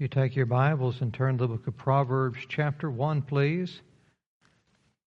You 0.00 0.06
take 0.06 0.36
your 0.36 0.46
Bibles 0.46 1.00
and 1.00 1.12
turn 1.12 1.38
to 1.38 1.44
the 1.44 1.48
book 1.48 1.66
of 1.66 1.76
Proverbs, 1.76 2.38
chapter 2.48 2.88
1, 2.88 3.22
please. 3.22 3.80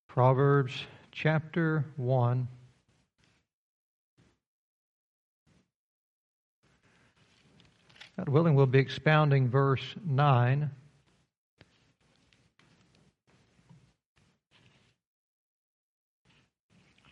Proverbs, 0.10 0.74
chapter 1.14 1.86
1. 1.96 2.50
God 8.18 8.28
willing, 8.28 8.54
we'll 8.54 8.66
be 8.66 8.80
expounding 8.80 9.48
verse 9.48 9.96
9. 10.06 10.70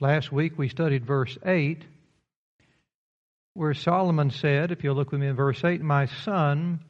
Last 0.02 0.34
week 0.34 0.58
we 0.58 0.68
studied 0.68 1.06
verse 1.06 1.38
8, 1.46 1.86
where 3.54 3.74
Solomon 3.74 4.32
said, 4.32 4.74
if 4.74 4.84
you'll 4.84 4.96
look 4.96 5.14
with 5.14 5.22
me 5.22 5.28
in 5.28 5.38
verse 5.38 5.64
8, 5.64 5.82
My 5.82 6.08
son, 6.08 6.82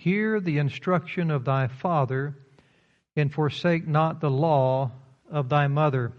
Hear 0.00 0.40
the 0.40 0.56
instruction 0.56 1.30
of 1.30 1.44
thy 1.44 1.66
father, 1.66 2.34
and 3.16 3.30
forsake 3.30 3.86
not 3.86 4.18
the 4.18 4.30
law 4.30 4.92
of 5.30 5.50
thy 5.50 5.66
mother. 5.66 6.14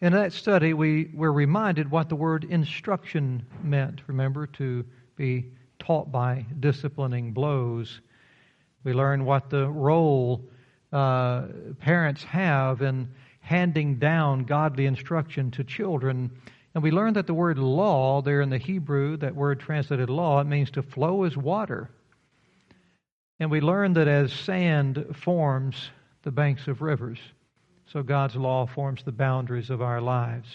In 0.00 0.12
that 0.14 0.32
study, 0.32 0.74
we 0.74 1.08
were 1.14 1.32
reminded 1.32 1.88
what 1.88 2.08
the 2.08 2.16
word 2.16 2.42
instruction 2.42 3.46
meant. 3.62 4.00
Remember, 4.08 4.48
to 4.48 4.84
be 5.14 5.52
taught 5.78 6.10
by 6.10 6.46
disciplining 6.58 7.30
blows. 7.30 8.00
We 8.82 8.92
learned 8.92 9.24
what 9.24 9.50
the 9.50 9.68
role 9.68 10.44
uh, 10.92 11.42
parents 11.78 12.24
have 12.24 12.82
in 12.82 13.08
handing 13.38 14.00
down 14.00 14.46
godly 14.46 14.86
instruction 14.86 15.52
to 15.52 15.62
children. 15.62 16.32
And 16.74 16.82
we 16.82 16.90
learned 16.90 17.14
that 17.14 17.28
the 17.28 17.34
word 17.34 17.60
law, 17.60 18.20
there 18.20 18.40
in 18.40 18.50
the 18.50 18.58
Hebrew, 18.58 19.16
that 19.18 19.36
word 19.36 19.60
translated 19.60 20.10
law, 20.10 20.40
it 20.40 20.48
means 20.48 20.72
to 20.72 20.82
flow 20.82 21.22
as 21.22 21.36
water. 21.36 21.92
And 23.40 23.50
we 23.50 23.60
learn 23.60 23.94
that 23.94 24.08
as 24.08 24.32
sand 24.32 25.16
forms 25.22 25.90
the 26.22 26.30
banks 26.30 26.66
of 26.66 26.82
rivers, 26.82 27.18
so 27.86 28.02
God's 28.02 28.36
law 28.36 28.66
forms 28.66 29.02
the 29.02 29.12
boundaries 29.12 29.70
of 29.70 29.80
our 29.80 30.00
lives. 30.00 30.48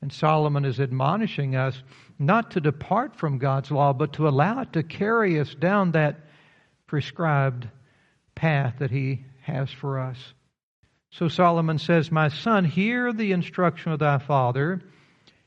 And 0.00 0.12
Solomon 0.12 0.64
is 0.64 0.80
admonishing 0.80 1.56
us 1.56 1.82
not 2.18 2.52
to 2.52 2.60
depart 2.60 3.16
from 3.16 3.38
God's 3.38 3.70
law, 3.70 3.92
but 3.92 4.14
to 4.14 4.28
allow 4.28 4.60
it 4.60 4.72
to 4.74 4.82
carry 4.82 5.40
us 5.40 5.54
down 5.54 5.92
that 5.92 6.20
prescribed 6.86 7.68
path 8.34 8.76
that 8.78 8.90
he 8.90 9.24
has 9.42 9.70
for 9.70 9.98
us. 9.98 10.18
So 11.10 11.28
Solomon 11.28 11.78
says, 11.78 12.10
My 12.10 12.28
son, 12.28 12.64
hear 12.64 13.12
the 13.12 13.32
instruction 13.32 13.92
of 13.92 14.00
thy 14.00 14.18
father, 14.18 14.82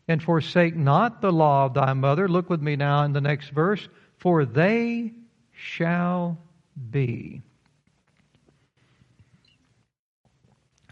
and 0.07 0.23
forsake 0.23 0.75
not 0.75 1.21
the 1.21 1.31
law 1.31 1.65
of 1.65 1.73
thy 1.73 1.93
mother. 1.93 2.27
Look 2.27 2.49
with 2.49 2.61
me 2.61 2.75
now 2.75 3.03
in 3.03 3.13
the 3.13 3.21
next 3.21 3.49
verse. 3.49 3.87
For 4.17 4.45
they 4.45 5.11
shall 5.51 6.37
be. 6.91 7.41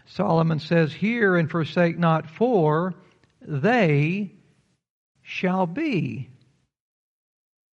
Solomon 0.06 0.60
says, 0.60 0.92
Hear 0.92 1.36
and 1.36 1.50
forsake 1.50 1.98
not, 1.98 2.26
for 2.26 2.94
they 3.42 4.32
shall 5.22 5.66
be. 5.66 6.30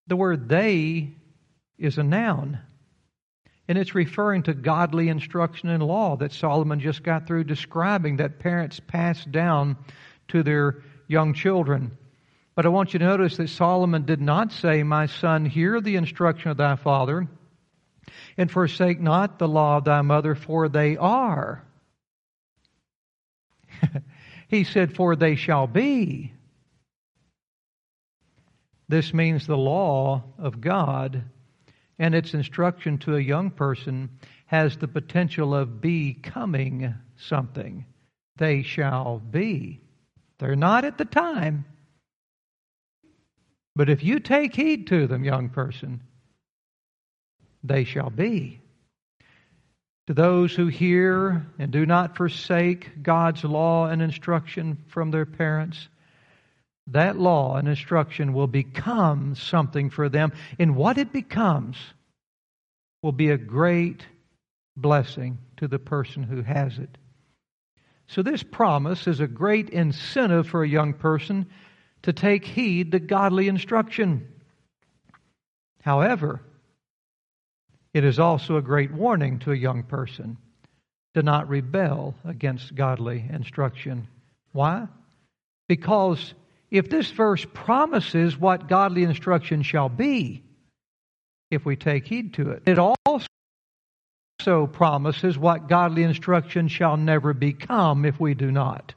The 0.07 0.15
word 0.15 0.49
they 0.49 1.13
is 1.77 1.97
a 1.97 2.03
noun. 2.03 2.59
And 3.67 3.77
it's 3.77 3.95
referring 3.95 4.43
to 4.43 4.53
godly 4.53 5.07
instruction 5.07 5.69
and 5.69 5.81
law 5.81 6.17
that 6.17 6.33
Solomon 6.33 6.81
just 6.81 7.01
got 7.01 7.27
through 7.27 7.45
describing 7.45 8.17
that 8.17 8.39
parents 8.39 8.81
pass 8.85 9.23
down 9.23 9.77
to 10.27 10.43
their 10.43 10.83
young 11.07 11.33
children. 11.33 11.97
But 12.55 12.65
I 12.65 12.69
want 12.69 12.93
you 12.93 12.99
to 12.99 13.05
notice 13.05 13.37
that 13.37 13.49
Solomon 13.49 14.05
did 14.05 14.19
not 14.19 14.51
say, 14.51 14.83
My 14.83 15.05
son, 15.05 15.45
hear 15.45 15.79
the 15.79 15.95
instruction 15.95 16.51
of 16.51 16.57
thy 16.57 16.75
father 16.75 17.27
and 18.37 18.51
forsake 18.51 18.99
not 18.99 19.39
the 19.39 19.47
law 19.47 19.77
of 19.77 19.85
thy 19.85 20.01
mother, 20.01 20.35
for 20.35 20.69
they 20.69 20.97
are. 20.97 21.63
he 24.47 24.63
said, 24.63 24.95
For 24.95 25.15
they 25.15 25.35
shall 25.35 25.67
be. 25.67 26.33
This 28.89 29.13
means 29.13 29.47
the 29.47 29.57
law 29.57 30.23
of 30.37 30.61
God 30.61 31.23
and 31.99 32.15
its 32.15 32.33
instruction 32.33 32.97
to 32.99 33.15
a 33.15 33.21
young 33.21 33.49
person 33.49 34.09
has 34.45 34.77
the 34.77 34.87
potential 34.87 35.55
of 35.55 35.81
becoming 35.81 36.93
something. 37.15 37.85
They 38.37 38.63
shall 38.63 39.19
be. 39.19 39.81
They're 40.39 40.55
not 40.55 40.85
at 40.85 40.97
the 40.97 41.05
time. 41.05 41.65
But 43.75 43.89
if 43.89 44.03
you 44.03 44.19
take 44.19 44.55
heed 44.55 44.87
to 44.87 45.07
them, 45.07 45.23
young 45.23 45.49
person, 45.49 46.01
they 47.63 47.83
shall 47.83 48.09
be. 48.09 48.59
To 50.07 50.13
those 50.13 50.53
who 50.53 50.67
hear 50.67 51.45
and 51.57 51.71
do 51.71 51.85
not 51.85 52.17
forsake 52.17 53.01
God's 53.01 53.43
law 53.43 53.87
and 53.87 54.01
instruction 54.01 54.77
from 54.87 55.11
their 55.11 55.25
parents, 55.25 55.87
that 56.87 57.17
law 57.17 57.55
and 57.55 57.67
instruction 57.67 58.33
will 58.33 58.47
become 58.47 59.35
something 59.35 59.89
for 59.89 60.09
them. 60.09 60.33
And 60.59 60.75
what 60.75 60.97
it 60.97 61.13
becomes 61.13 61.77
will 63.01 63.13
be 63.13 63.29
a 63.29 63.37
great 63.37 64.05
blessing 64.75 65.37
to 65.57 65.67
the 65.67 65.79
person 65.79 66.23
who 66.23 66.41
has 66.41 66.77
it. 66.79 66.97
So, 68.07 68.21
this 68.21 68.43
promise 68.43 69.07
is 69.07 69.21
a 69.21 69.27
great 69.27 69.69
incentive 69.69 70.47
for 70.47 70.63
a 70.63 70.67
young 70.67 70.93
person 70.93 71.47
to 72.03 72.11
take 72.11 72.43
heed 72.43 72.91
to 72.91 72.99
godly 72.99 73.47
instruction. 73.47 74.27
However, 75.81 76.41
it 77.93 78.03
is 78.03 78.19
also 78.19 78.57
a 78.57 78.61
great 78.61 78.91
warning 78.91 79.39
to 79.39 79.51
a 79.51 79.55
young 79.55 79.83
person 79.83 80.37
to 81.13 81.21
not 81.21 81.47
rebel 81.47 82.15
against 82.25 82.73
godly 82.73 83.25
instruction. 83.31 84.07
Why? 84.51 84.87
Because 85.67 86.33
if 86.71 86.89
this 86.89 87.11
verse 87.11 87.45
promises 87.53 88.37
what 88.37 88.67
godly 88.67 89.03
instruction 89.03 89.61
shall 89.61 89.89
be, 89.89 90.43
if 91.51 91.65
we 91.65 91.75
take 91.75 92.07
heed 92.07 92.33
to 92.33 92.49
it, 92.49 92.63
it 92.65 92.79
also 92.79 93.27
promises 94.67 95.37
what 95.37 95.69
godly 95.69 96.03
instruction 96.03 96.67
shall 96.67 96.97
never 96.97 97.33
become 97.33 98.05
if 98.05 98.19
we 98.19 98.33
do 98.33 98.51
not. 98.51 98.95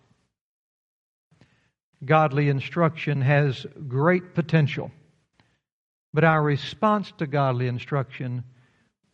Godly 2.05 2.49
instruction 2.49 3.21
has 3.21 3.67
great 3.87 4.35
potential, 4.35 4.91
but 6.15 6.25
our 6.25 6.43
response 6.43 7.12
to 7.19 7.27
godly 7.27 7.69
instruction 7.69 8.43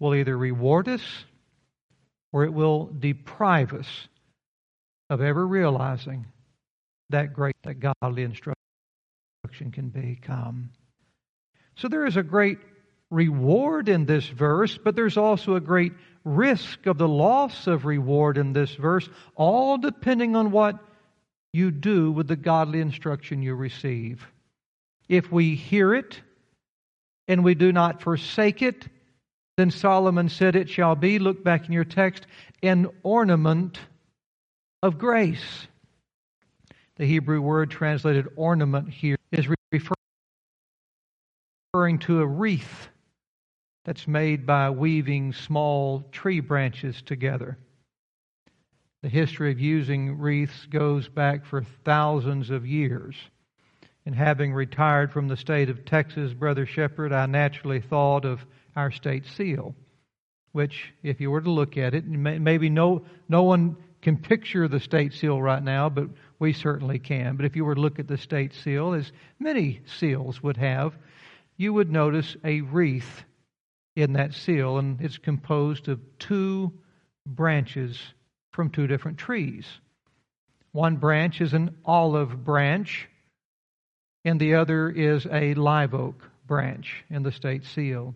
will 0.03 0.17
either 0.17 0.37
reward 0.37 0.89
us 0.89 1.25
or 2.33 2.43
it 2.43 2.53
will 2.53 2.87
deprive 2.99 3.73
us 3.73 4.09
of 5.09 5.21
ever 5.21 5.47
realizing 5.47 6.27
that 7.11 7.33
great 7.33 7.55
that 7.63 7.79
godly 7.79 8.25
instruction 8.25 8.57
can 9.71 9.91
become. 9.91 10.71
So 11.77 11.87
there 11.87 12.05
is 12.05 12.17
a 12.17 12.23
great 12.25 12.59
reward 13.11 13.89
in 13.89 14.05
this 14.05 14.27
verse, 14.27 14.77
but 14.77 14.97
there's 14.97 15.17
also 15.17 15.55
a 15.55 15.61
great 15.61 15.93
risk 16.25 16.87
of 16.87 16.99
the 16.99 17.07
loss 17.07 17.69
of 17.69 17.85
reward 17.85 18.39
in 18.39 18.53
this 18.53 18.75
verse, 18.75 19.09
all 19.37 19.79
depending 19.79 20.35
on 20.35 20.51
what 20.51 20.81
you 21.53 21.71
do 21.71 22.11
with 22.11 22.27
the 22.27 22.35
godly 22.35 22.81
instruction 22.81 23.41
you 23.41 23.55
receive. 23.55 24.27
If 25.09 25.31
we 25.31 25.55
hear 25.55 25.95
it 25.95 26.21
and 27.29 27.45
we 27.45 27.55
do 27.55 27.71
not 27.71 28.03
forsake 28.03 28.63
it, 28.63 28.89
then 29.57 29.71
Solomon 29.71 30.29
said, 30.29 30.57
It 30.57 30.69
shall 30.69 30.95
be, 30.95 31.19
look 31.19 31.45
back 31.45 31.67
in 31.67 31.73
your 31.73 31.85
text, 31.85 32.27
an 32.63 32.87
ornament 33.03 33.79
of 34.83 34.99
grace. 34.99 35.67
The 36.97 37.07
Hebrew 37.07 37.41
word 37.41 37.71
translated 37.71 38.29
ornament 38.37 38.89
here 38.89 39.17
is 39.31 39.49
referring 41.73 41.99
to 42.01 42.21
a 42.21 42.27
wreath 42.27 42.89
that's 43.85 44.07
made 44.07 44.47
by 44.47 44.71
weaving 44.71 45.33
small 45.33 46.05
tree 46.13 46.41
branches 46.41 47.03
together. 47.03 47.59
The 49.03 49.09
history 49.09 49.51
of 49.51 49.59
using 49.59 50.19
wreaths 50.19 50.67
goes 50.67 51.09
back 51.09 51.45
for 51.45 51.65
thousands 51.85 52.51
of 52.51 52.67
years. 52.67 53.17
And 54.07 54.15
having 54.15 54.53
retired 54.53 55.13
from 55.13 55.29
the 55.29 55.37
state 55.37 55.69
of 55.69 55.85
Texas, 55.85 56.33
Brother 56.33 56.67
Shepherd, 56.67 57.13
I 57.13 57.27
naturally 57.27 57.81
thought 57.81 58.25
of 58.25 58.45
our 58.77 58.91
state 58.91 59.27
seal, 59.27 59.75
which, 60.53 60.93
if 61.03 61.21
you 61.21 61.31
were 61.31 61.41
to 61.41 61.51
look 61.51 61.77
at 61.77 61.95
it, 61.95 62.07
maybe 62.07 62.69
no, 62.69 63.05
no 63.29 63.43
one 63.43 63.77
can 64.03 64.17
picture 64.17 64.67
the 64.69 64.81
state 64.81 65.15
seal 65.15 65.41
right 65.41 65.63
now, 65.63 65.89
but 65.89 66.09
we 66.39 66.53
certainly 66.53 66.99
can. 66.99 67.37
But 67.37 67.47
if 67.47 67.55
you 67.57 67.65
were 67.65 67.75
to 67.75 67.81
look 67.81 67.99
at 67.99 68.09
the 68.09 68.19
state 68.19 68.53
seal, 68.53 68.95
as 68.95 69.13
many 69.39 69.81
seals 69.99 70.43
would 70.43 70.57
have, 70.57 70.95
you 71.57 71.73
would 71.73 71.91
notice 71.91 72.37
a 72.45 72.63
wreath 72.63 73.25
in 73.95 74.15
that 74.15 74.35
seal, 74.35 74.79
and 74.79 75.01
it's 75.01 75.19
composed 75.19 75.89
of 75.89 76.01
two 76.19 76.73
branches 77.27 77.99
from 78.51 78.71
two 78.71 78.87
different 78.87 79.19
trees. 79.19 79.67
One 80.73 80.97
branch 80.97 81.41
is 81.41 81.53
an 81.53 81.77
olive 81.85 82.45
branch, 82.45 83.09
and 84.25 84.41
the 84.41 84.55
other 84.55 84.89
is 84.89 85.27
a 85.31 85.55
live 85.55 85.95
oak 85.95 86.29
branch 86.47 87.05
in 87.11 87.23
the 87.23 87.33
state 87.33 87.65
seal. 87.65 88.15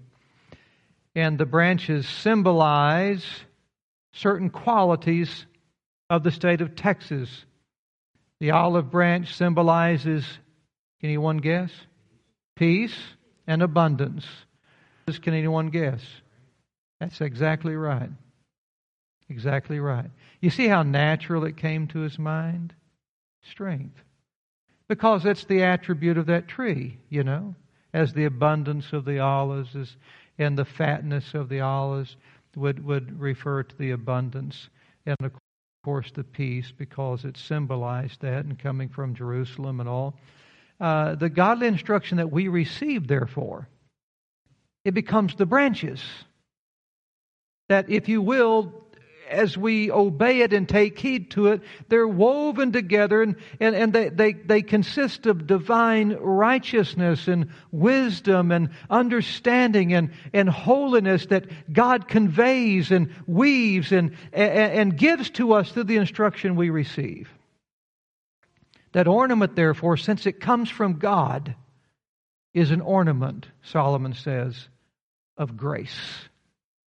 And 1.16 1.38
the 1.38 1.46
branches 1.46 2.06
symbolize 2.06 3.24
certain 4.12 4.50
qualities 4.50 5.46
of 6.10 6.22
the 6.22 6.30
state 6.30 6.60
of 6.60 6.76
Texas. 6.76 7.46
The 8.38 8.50
olive 8.50 8.90
branch 8.90 9.34
symbolizes, 9.34 10.24
can 11.00 11.08
anyone 11.08 11.38
guess? 11.38 11.70
Peace 12.54 12.96
and 13.46 13.62
abundance. 13.62 14.26
Can 15.22 15.32
anyone 15.32 15.70
guess? 15.70 16.02
That's 17.00 17.20
exactly 17.22 17.76
right. 17.76 18.10
Exactly 19.30 19.80
right. 19.80 20.10
You 20.42 20.50
see 20.50 20.68
how 20.68 20.82
natural 20.82 21.44
it 21.44 21.56
came 21.56 21.86
to 21.88 22.00
his 22.00 22.18
mind? 22.18 22.74
Strength. 23.42 24.02
Because 24.86 25.24
it's 25.24 25.44
the 25.46 25.62
attribute 25.62 26.18
of 26.18 26.26
that 26.26 26.46
tree, 26.46 26.98
you 27.08 27.24
know, 27.24 27.54
as 27.94 28.12
the 28.12 28.26
abundance 28.26 28.92
of 28.92 29.04
the 29.04 29.20
olives 29.20 29.74
is, 29.74 29.96
and 30.38 30.56
the 30.56 30.64
fatness 30.64 31.34
of 31.34 31.48
the 31.48 31.60
olives 31.60 32.16
would, 32.54 32.84
would 32.84 33.20
refer 33.20 33.62
to 33.62 33.78
the 33.78 33.90
abundance. 33.92 34.68
And 35.06 35.16
of 35.22 35.32
course, 35.84 36.10
the 36.14 36.24
peace, 36.24 36.72
because 36.76 37.24
it 37.24 37.36
symbolized 37.36 38.20
that 38.22 38.44
and 38.44 38.58
coming 38.58 38.88
from 38.88 39.14
Jerusalem 39.14 39.80
and 39.80 39.88
all. 39.88 40.18
Uh, 40.80 41.14
the 41.14 41.28
godly 41.28 41.66
instruction 41.68 42.18
that 42.18 42.30
we 42.30 42.48
receive, 42.48 43.06
therefore, 43.06 43.68
it 44.84 44.94
becomes 44.94 45.34
the 45.34 45.46
branches. 45.46 46.02
That, 47.68 47.90
if 47.90 48.08
you 48.08 48.22
will, 48.22 48.85
as 49.28 49.56
we 49.56 49.90
obey 49.90 50.40
it 50.40 50.52
and 50.52 50.68
take 50.68 50.98
heed 50.98 51.30
to 51.32 51.48
it, 51.48 51.62
they're 51.88 52.08
woven 52.08 52.72
together 52.72 53.22
and, 53.22 53.36
and, 53.60 53.74
and 53.74 53.92
they, 53.92 54.08
they, 54.08 54.32
they 54.32 54.62
consist 54.62 55.26
of 55.26 55.46
divine 55.46 56.12
righteousness 56.12 57.28
and 57.28 57.50
wisdom 57.70 58.52
and 58.52 58.70
understanding 58.90 59.92
and, 59.92 60.10
and 60.32 60.48
holiness 60.48 61.26
that 61.26 61.72
God 61.72 62.08
conveys 62.08 62.90
and 62.90 63.12
weaves 63.26 63.92
and, 63.92 64.16
and, 64.32 64.72
and 64.72 64.98
gives 64.98 65.30
to 65.30 65.54
us 65.54 65.70
through 65.72 65.84
the 65.84 65.96
instruction 65.96 66.56
we 66.56 66.70
receive. 66.70 67.28
That 68.92 69.08
ornament, 69.08 69.56
therefore, 69.56 69.96
since 69.96 70.26
it 70.26 70.40
comes 70.40 70.70
from 70.70 70.98
God, 70.98 71.54
is 72.54 72.70
an 72.70 72.80
ornament, 72.80 73.46
Solomon 73.62 74.14
says, 74.14 74.68
of 75.36 75.56
grace. 75.56 75.98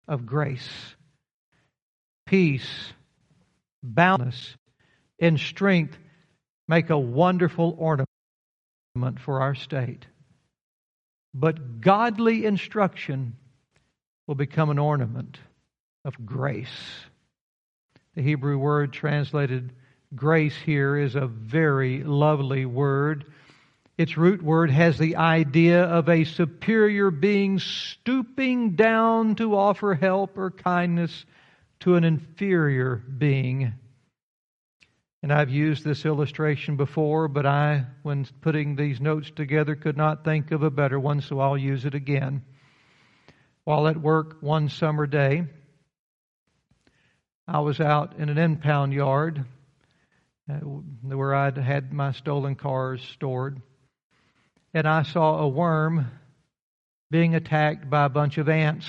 Of 0.08 0.26
grace. 0.26 0.68
Peace, 2.30 2.94
boundless, 3.82 4.56
and 5.20 5.40
strength 5.40 5.98
make 6.68 6.92
a 6.92 7.00
wonderful 7.00 7.76
ornament 7.80 9.20
for 9.20 9.42
our 9.42 9.56
state. 9.56 10.06
But 11.34 11.82
godly 11.82 12.46
instruction 12.46 13.36
will 14.28 14.36
become 14.36 14.70
an 14.70 14.78
ornament 14.78 15.40
of 16.06 16.24
grace. 16.24 16.68
The 18.14 18.22
Hebrew 18.22 18.60
word 18.60 18.94
translated 18.94 19.74
grace 20.16 20.56
here 20.56 20.98
is 20.98 21.16
a 21.16 21.26
very 21.26 22.04
lovely 22.04 22.68
word. 22.68 23.26
Its 23.98 24.18
root 24.18 24.44
word 24.44 24.70
has 24.70 25.00
the 25.00 25.16
idea 25.16 25.82
of 25.84 26.08
a 26.08 26.26
superior 26.26 27.10
being 27.10 27.58
stooping 27.58 28.76
down 28.76 29.34
to 29.38 29.56
offer 29.56 29.96
help 29.96 30.38
or 30.38 30.52
kindness 30.52 31.26
to 31.82 31.96
an 31.96 32.04
inferior 32.04 32.96
being. 32.96 33.74
And 35.22 35.34
I've 35.34 35.50
used 35.50 35.84
this 35.84 36.06
illustration 36.06 36.78
before, 36.78 37.28
but 37.28 37.46
I, 37.46 37.86
when 38.04 38.26
putting 38.42 38.76
these 38.76 39.02
notes 39.02 39.32
together, 39.36 39.76
could 39.76 39.98
not 39.98 40.24
think 40.24 40.52
of 40.52 40.64
a 40.64 40.70
better 40.70 41.00
one, 41.00 41.22
so 41.22 41.40
I'll 41.40 41.58
use 41.58 41.86
it 41.86 41.94
again. 41.94 42.44
While 43.64 43.88
at 43.88 44.00
work 44.00 44.38
one 44.42 44.70
summer 44.70 45.08
day, 45.08 45.46
I 47.48 47.60
was 47.60 47.80
out 47.80 48.18
in 48.18 48.30
an 48.30 48.38
impound 48.38 48.94
yard 48.94 49.46
uh, 50.50 50.56
where 50.56 51.36
I'd 51.36 51.58
had 51.58 51.92
my 51.92 52.12
stolen 52.12 52.56
cars 52.56 53.02
stored 53.14 53.62
and 54.74 54.88
I 54.88 55.04
saw 55.04 55.40
a 55.40 55.48
worm 55.48 56.12
being 57.10 57.34
attacked 57.36 57.90
by 57.90 58.06
a 58.06 58.10
bunch 58.10 58.38
of 58.38 58.50
ants. 58.50 58.88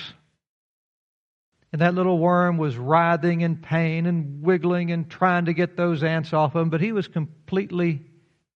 And 1.71 1.81
that 1.81 1.95
little 1.95 2.17
worm 2.17 2.57
was 2.57 2.77
writhing 2.77 3.41
in 3.41 3.57
pain 3.57 4.05
and 4.05 4.41
wiggling 4.41 4.91
and 4.91 5.09
trying 5.09 5.45
to 5.45 5.53
get 5.53 5.77
those 5.77 6.03
ants 6.03 6.33
off 6.33 6.55
him, 6.55 6.69
but 6.69 6.81
he 6.81 6.91
was 6.91 7.07
completely 7.07 8.01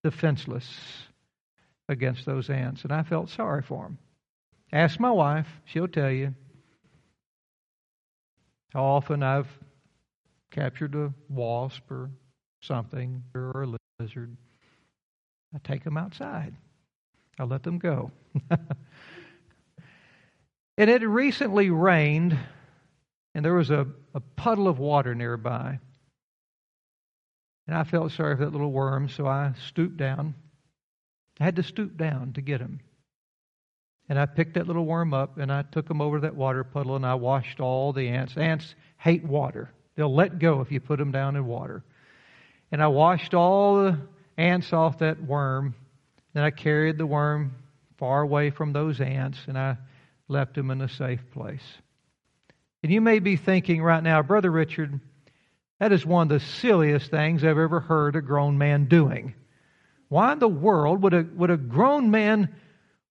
defenseless 0.04 0.68
against 1.88 2.26
those 2.26 2.50
ants. 2.50 2.84
And 2.84 2.92
I 2.92 3.04
felt 3.04 3.30
sorry 3.30 3.62
for 3.62 3.86
him. 3.86 3.98
Ask 4.74 5.00
my 5.00 5.12
wife, 5.12 5.48
she'll 5.66 5.88
tell 5.88 6.12
you 6.12 6.34
how 8.74 8.84
often 8.84 9.24
I've 9.24 9.48
captured 10.52 10.96
a 10.96 11.14
wasp 11.30 11.90
or 11.90 12.10
something 12.62 13.24
or 13.34 13.64
a 13.64 13.78
lizard. 14.00 14.36
I 15.54 15.60
take 15.64 15.86
them 15.86 15.98
outside. 15.98 16.54
I'll 17.40 17.48
let 17.48 17.64
them 17.64 17.78
go. 17.80 18.12
and 20.78 20.90
it 20.90 21.08
recently 21.08 21.70
rained, 21.70 22.38
and 23.36 23.46
there 23.46 23.54
was 23.54 23.70
a, 23.70 23.86
a 24.16 24.20
puddle 24.20 24.68
of 24.68 24.80
water 24.80 25.14
nearby. 25.14 25.80
And 27.68 27.78
I 27.78 27.84
felt 27.84 28.12
sorry 28.12 28.36
for 28.36 28.46
that 28.46 28.52
little 28.52 28.72
worm, 28.72 29.10
so 29.10 29.28
I 29.28 29.54
stooped 29.68 29.98
down. 29.98 30.34
I 31.40 31.44
had 31.44 31.58
to 31.58 31.64
stoop 31.64 31.98
down 31.98 32.34
to 32.34 32.42
get 32.42 32.62
him. 32.62 32.80
And 34.10 34.18
I 34.18 34.26
picked 34.26 34.56
that 34.56 34.66
little 34.66 34.86
worm 34.86 35.14
up 35.14 35.38
and 35.38 35.52
I 35.52 35.64
took 35.64 35.90
him 35.90 36.02
over 36.02 36.18
to 36.18 36.22
that 36.22 36.36
water 36.36 36.64
puddle 36.64 36.96
and 36.96 37.06
I 37.06 37.16
washed 37.16 37.60
all 37.60 37.94
the 37.94 38.08
ants. 38.08 38.38
Ants 38.38 38.74
hate 38.98 39.24
water, 39.24 39.70
they'll 39.96 40.14
let 40.14 40.40
go 40.40 40.62
if 40.62 40.72
you 40.72 40.80
put 40.80 40.98
them 40.98 41.12
down 41.12 41.36
in 41.36 41.46
water. 41.46 41.84
And 42.72 42.82
I 42.82 42.88
washed 42.88 43.36
all 43.36 43.84
the 43.84 44.00
ants 44.38 44.74
off 44.74 45.00
that 45.00 45.22
worm 45.22 45.76
then 46.36 46.44
I 46.44 46.52
carried 46.52 46.98
the 46.98 47.08
worm 47.08 47.56
far 47.98 48.22
away 48.22 48.50
from 48.50 48.74
those 48.74 49.00
ants 49.00 49.40
and 49.48 49.58
I 49.58 49.78
left 50.28 50.58
him 50.58 50.70
in 50.70 50.82
a 50.82 50.90
safe 50.90 51.22
place. 51.32 51.64
And 52.86 52.94
you 52.94 53.02
may 53.02 53.18
be 53.18 53.36
thinking 53.36 53.82
right 53.82 54.04
now, 54.04 54.22
Brother 54.22 54.52
Richard, 54.52 55.00
that 55.80 55.92
is 55.92 56.06
one 56.06 56.30
of 56.30 56.30
the 56.30 56.40
silliest 56.40 57.10
things 57.10 57.44
I've 57.44 57.58
ever 57.58 57.80
heard 57.80 58.16
a 58.16 58.22
grown 58.22 58.60
man 58.60 58.86
doing. 58.86 59.34
Why 60.08 60.34
in 60.34 60.38
the 60.38 60.48
world 60.48 61.02
would 61.02 61.16
a, 61.16 61.26
would 61.34 61.50
a 61.50 61.58
grown 61.58 62.12
man 62.12 62.54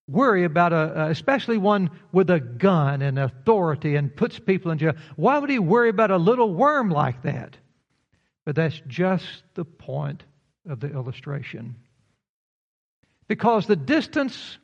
worry 0.06 0.44
about 0.44 0.72
a, 0.72 1.06
especially 1.06 1.58
one 1.58 1.90
with 2.12 2.30
a 2.30 2.38
gun 2.38 3.02
and 3.02 3.18
authority 3.18 3.96
and 3.96 4.14
puts 4.14 4.38
people 4.38 4.70
in 4.70 4.78
jail? 4.78 4.92
Why 5.16 5.38
would 5.38 5.50
he 5.50 5.58
worry 5.58 5.88
about 5.88 6.12
a 6.12 6.18
little 6.18 6.54
worm 6.54 6.88
like 6.88 7.22
that? 7.22 7.56
But 8.44 8.54
that's 8.54 8.80
just 8.86 9.42
the 9.54 9.64
point 9.64 10.22
of 10.68 10.78
the 10.78 10.92
illustration. 10.92 11.74
Because 13.26 13.66
the 13.66 13.74
distance 13.74 14.56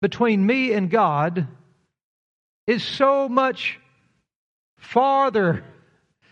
between 0.00 0.46
me 0.46 0.72
and 0.72 0.88
God 0.88 1.48
is 2.68 2.84
so 2.84 3.28
much 3.28 3.80
farther, 4.78 5.64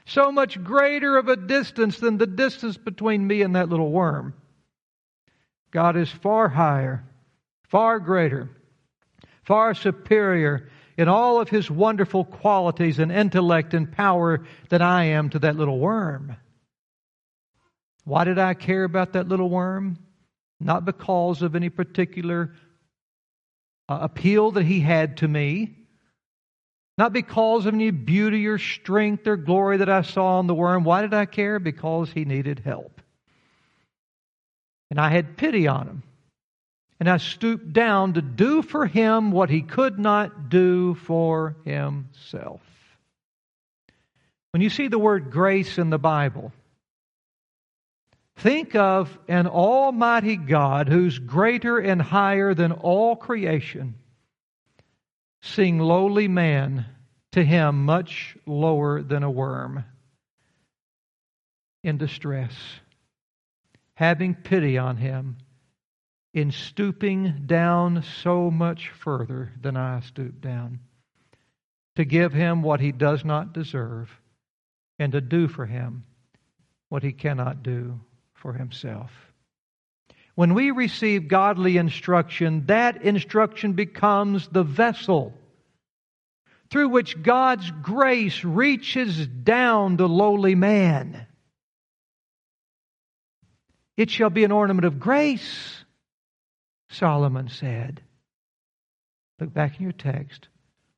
so 0.07 0.31
much 0.31 0.63
greater 0.63 1.17
of 1.17 1.29
a 1.29 1.37
distance 1.37 1.99
than 1.99 2.19
the 2.19 2.27
distance 2.27 2.77
between 2.77 3.27
me 3.27 3.43
and 3.43 3.57
that 3.57 3.69
little 3.69 3.91
worm. 3.91 4.35
God 5.71 5.97
is 5.97 6.11
far 6.11 6.49
higher, 6.49 7.05
far 7.69 7.99
greater, 7.99 8.51
far 9.43 9.75
superior 9.75 10.69
in 10.97 11.09
all 11.09 11.41
of 11.41 11.49
his 11.49 11.71
wonderful 11.71 12.25
qualities 12.25 12.99
and 12.99 13.11
intellect 13.11 13.75
and 13.75 13.91
power 13.91 14.47
than 14.69 14.83
I 14.83 15.05
am 15.07 15.31
to 15.31 15.41
that 15.41 15.57
little 15.57 15.79
worm. 15.79 16.37
Why 18.05 18.25
did 18.25 18.39
I 18.39 18.55
care 18.55 18.85
about 18.85 19.15
that 19.15 19.29
little 19.29 19.49
worm? 19.49 19.99
not 20.61 20.85
because 20.85 21.43
of 21.43 21.55
any 21.55 21.69
particular 21.69 22.55
uh, 23.89 23.99
appeal 24.03 24.53
that 24.53 24.65
he 24.65 24.81
had 24.81 25.19
to 25.19 25.29
me, 25.29 25.77
not 26.97 27.13
because 27.13 27.67
of 27.67 27.75
any 27.75 27.91
beauty 27.91 28.47
or 28.47 28.59
strength 28.59 29.27
or 29.27 29.37
glory 29.37 29.79
that 29.79 29.89
I 29.89 30.03
saw 30.03 30.41
in 30.41 30.47
the 30.47 30.55
worm. 30.55 30.85
Why 30.85 31.03
did 31.03 31.15
I 31.15 31.27
care? 31.27 31.59
Because 31.59 32.11
he 32.11 32.25
needed 32.25 32.61
help. 32.61 33.01
And 34.91 35.01
I 35.01 35.09
had 35.09 35.37
pity 35.37 35.67
on 35.67 35.87
him. 35.87 36.03
And 37.01 37.11
I 37.11 37.17
stooped 37.17 37.73
down 37.73 38.15
to 38.15 38.23
do 38.23 38.63
for 38.63 38.87
him 38.87 39.33
what 39.33 39.51
he 39.51 39.63
could 39.63 39.99
not 39.99 40.49
do 40.49 40.95
for 40.95 41.57
himself. 41.65 42.61
When 44.53 44.63
you 44.63 44.71
see 44.71 44.87
the 44.87 44.99
word 44.99 45.33
grace 45.33 45.79
in 45.79 45.91
the 45.91 45.99
Bible, 45.99 46.53
Think 48.37 48.75
of 48.75 49.17
an 49.29 49.47
almighty 49.47 50.37
God 50.37 50.89
who's 50.89 51.19
greater 51.19 51.79
and 51.79 52.03
higher 52.03 52.55
than 52.55 52.73
all 52.73 53.17
creation, 53.17 53.95
seeing 55.45 55.79
lowly 55.79 56.27
man 56.27 56.87
to 57.33 57.45
him 57.45 57.85
much 57.85 58.37
lower 58.47 59.03
than 59.03 59.23
a 59.23 59.31
worm 59.31 59.85
in 61.83 61.99
distress, 61.99 62.55
having 63.95 64.35
pity 64.35 64.79
on 64.79 64.97
him 64.97 65.37
in 66.33 66.51
stooping 66.51 67.43
down 67.47 68.03
so 68.03 68.51
much 68.51 68.89
further 68.89 69.53
than 69.61 69.77
I 69.77 70.01
stooped 70.01 70.41
down. 70.41 70.81
to 71.97 72.05
give 72.05 72.33
him 72.33 72.63
what 72.63 72.81
he 72.81 72.91
does 72.93 73.25
not 73.25 73.53
deserve 73.53 74.11
and 74.99 75.13
to 75.13 75.21
do 75.21 75.47
for 75.49 75.67
him 75.67 76.05
what 76.89 77.03
he 77.03 77.13
cannot 77.13 77.63
do 77.63 78.01
for 78.33 78.53
himself. 78.53 79.13
When 80.35 80.55
we 80.55 80.71
receive 80.73 81.29
godly 81.29 81.76
instruction, 81.76 82.67
that 82.67 83.03
instruction 83.03 83.75
becomes 83.75 84.49
the 84.49 84.64
vessel 84.64 85.33
through 86.71 86.88
which 86.88 87.23
God's 87.23 87.71
grace 87.83 88.43
reaches 88.43 89.26
down 89.26 89.99
to 89.99 90.07
lowly 90.07 90.57
man. 90.57 91.26
It 93.97 94.11
shall 94.11 94.31
be 94.31 94.43
an 94.43 94.50
ornament 94.50 94.85
of 94.85 94.99
grace, 94.99 95.85
Solomon 96.91 97.49
said. 97.49 98.00
Look 99.38 99.55
back 99.55 99.76
in 99.76 99.85
your 99.85 99.93
text. 99.93 100.49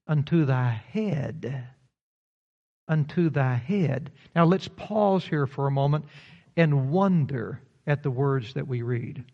Unto 0.06 0.46
thy 0.46 0.70
head. 0.92 1.68
Unto 2.88 3.28
thy 3.28 3.56
head. 3.56 4.12
Now 4.34 4.44
let's 4.44 4.68
pause 4.68 5.24
here 5.26 5.46
for 5.46 5.66
a 5.66 5.70
moment 5.72 6.06
and 6.56 6.90
wonder 6.90 7.60
at 7.86 8.02
the 8.02 8.10
words 8.10 8.54
that 8.54 8.66
we 8.68 8.82
read. 8.82 9.24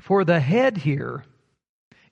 For 0.00 0.24
the 0.24 0.40
head 0.40 0.76
here 0.76 1.24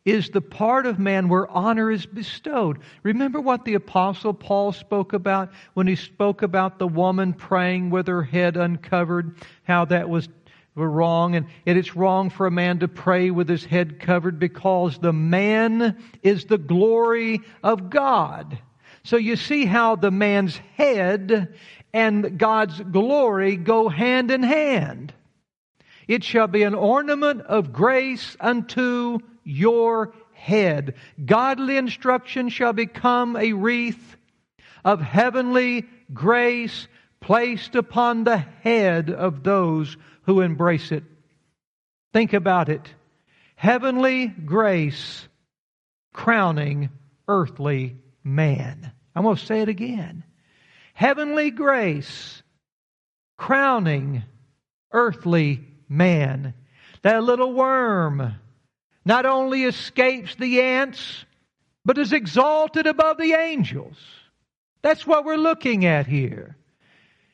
is 0.05 0.31
the 0.31 0.41
part 0.41 0.87
of 0.87 0.99
man 0.99 1.29
where 1.29 1.51
honor 1.51 1.91
is 1.91 2.07
bestowed. 2.07 2.79
Remember 3.03 3.41
what 3.41 3.65
the 3.65 3.75
Apostle 3.75 4.33
Paul 4.33 4.73
spoke 4.73 5.13
about 5.13 5.51
when 5.75 5.87
he 5.87 5.97
spoke 5.97 6.43
about 6.43 6.79
the 6.79 6.89
woman 6.89 7.35
praying 7.35 7.91
with 7.91 8.07
her 8.07 8.23
head 8.23 8.57
uncovered, 8.57 9.37
how 9.65 9.85
that 9.87 10.09
was 10.09 10.29
wrong, 10.75 11.35
and 11.35 11.47
it's 11.67 11.97
wrong 11.97 12.31
for 12.31 12.47
a 12.47 12.51
man 12.51 12.79
to 12.79 12.89
pray 12.89 13.31
with 13.31 13.49
his 13.49 13.65
head 13.65 13.99
covered 13.99 14.39
because 14.39 14.99
the 14.99 15.13
man 15.13 15.97
is 16.23 16.45
the 16.45 16.59
glory 16.59 17.41
of 17.63 17.91
God. 17.91 18.59
So 19.03 19.17
you 19.17 19.37
see 19.37 19.65
how 19.65 19.97
the 19.97 20.11
man's 20.11 20.57
head 20.77 21.55
and 21.93 22.39
God's 22.39 22.81
glory 22.81 23.57
go 23.57 23.89
hand 23.89 24.31
in 24.31 24.43
hand. 24.43 25.13
It 26.07 26.25
shall 26.25 26.47
be 26.47 26.63
an 26.63 26.75
ornament 26.75 27.43
of 27.43 27.73
grace 27.73 28.37
unto 28.41 29.19
your 29.45 30.15
head. 30.33 30.95
Godly 31.25 31.77
instruction 31.77 32.49
shall 32.49 32.73
become 32.73 33.37
a 33.37 33.53
wreath 33.53 34.17
of 34.85 35.01
heavenly 35.01 35.87
grace 36.13 36.89
placed 37.21 37.75
upon 37.75 38.25
the 38.25 38.39
head 38.39 39.11
of 39.11 39.43
those 39.43 39.97
who 40.23 40.41
embrace 40.41 40.93
it. 40.93 41.05
Think 42.13 42.33
about 42.33 42.69
it. 42.69 42.95
Heavenly 43.57 44.29
grace 44.29 45.29
crowning 46.13 46.91
earthly 47.27 47.97
man. 48.35 48.93
I'm 49.15 49.25
going 49.25 49.37
to 49.37 49.47
say 49.47 49.61
it 49.61 49.69
again. 49.69 50.25
Heavenly 50.95 51.51
grace 51.51 52.43
crowning 53.37 54.23
earthly 54.93 55.61
man. 55.89 56.55
That 57.03 57.23
little 57.23 57.53
worm 57.53 58.35
not 59.05 59.25
only 59.25 59.65
escapes 59.65 60.35
the 60.35 60.61
ants, 60.61 61.25
but 61.85 61.99
is 61.99 62.13
exalted 62.13 62.87
above 62.87 63.17
the 63.17 63.33
angels. 63.33 63.97
That's 64.83 65.07
what 65.07 65.25
we're 65.25 65.37
looking 65.37 65.87
at 65.87 66.07
here. 66.07 66.57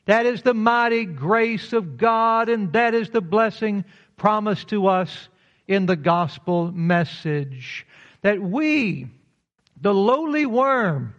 That 0.05 0.25
is 0.25 0.43
the 0.43 0.53
mighty 0.53 1.05
grace 1.05 1.73
of 1.73 1.97
God, 1.97 2.47
and 2.47 2.71
that 2.73 2.93
is 2.93 3.09
the 3.09 3.21
blessing 3.21 3.85
promised 4.17 4.69
to 4.69 4.87
us 4.87 5.29
in 5.67 5.87
the 5.87 5.95
gospel 5.95 6.71
message. 6.71 7.85
That 8.21 8.41
we, 8.41 9.07
the 9.79 9.93
lowly 9.93 10.45
worm, 10.45 11.13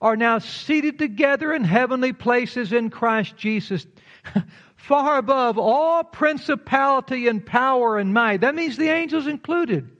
are 0.00 0.16
now 0.16 0.38
seated 0.38 0.98
together 0.98 1.52
in 1.52 1.62
heavenly 1.62 2.12
places 2.12 2.72
in 2.72 2.90
Christ 2.90 3.36
Jesus, 3.36 3.86
far 4.76 5.18
above 5.18 5.58
all 5.58 6.02
principality 6.02 7.28
and 7.28 7.44
power 7.44 7.98
and 7.98 8.14
might. 8.14 8.40
That 8.40 8.54
means 8.54 8.76
the 8.76 8.88
angels 8.88 9.26
included 9.26 9.90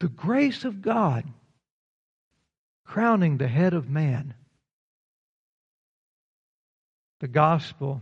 the 0.00 0.08
grace 0.08 0.64
of 0.64 0.80
God 0.80 1.24
crowning 2.84 3.36
the 3.36 3.48
head 3.48 3.74
of 3.74 3.88
man. 3.88 4.34
The 7.20 7.28
gospel 7.28 8.00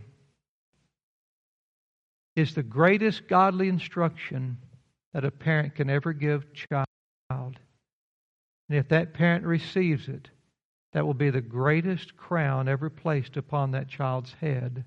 is 2.35 2.53
the 2.53 2.63
greatest 2.63 3.27
godly 3.27 3.67
instruction 3.67 4.59
that 5.13 5.25
a 5.25 5.31
parent 5.31 5.73
can 5.73 5.89
ever 5.89 6.13
give 6.13 6.53
child. 6.53 6.86
And 8.69 8.77
if 8.77 8.89
that 8.89 9.13
parent 9.13 9.45
receives 9.45 10.07
it, 10.07 10.29
that 10.93 11.05
will 11.05 11.13
be 11.13 11.29
the 11.29 11.41
greatest 11.41 12.17
crown 12.17 12.67
ever 12.67 12.89
placed 12.89 13.37
upon 13.37 13.71
that 13.71 13.87
child's 13.87 14.33
head. 14.33 14.83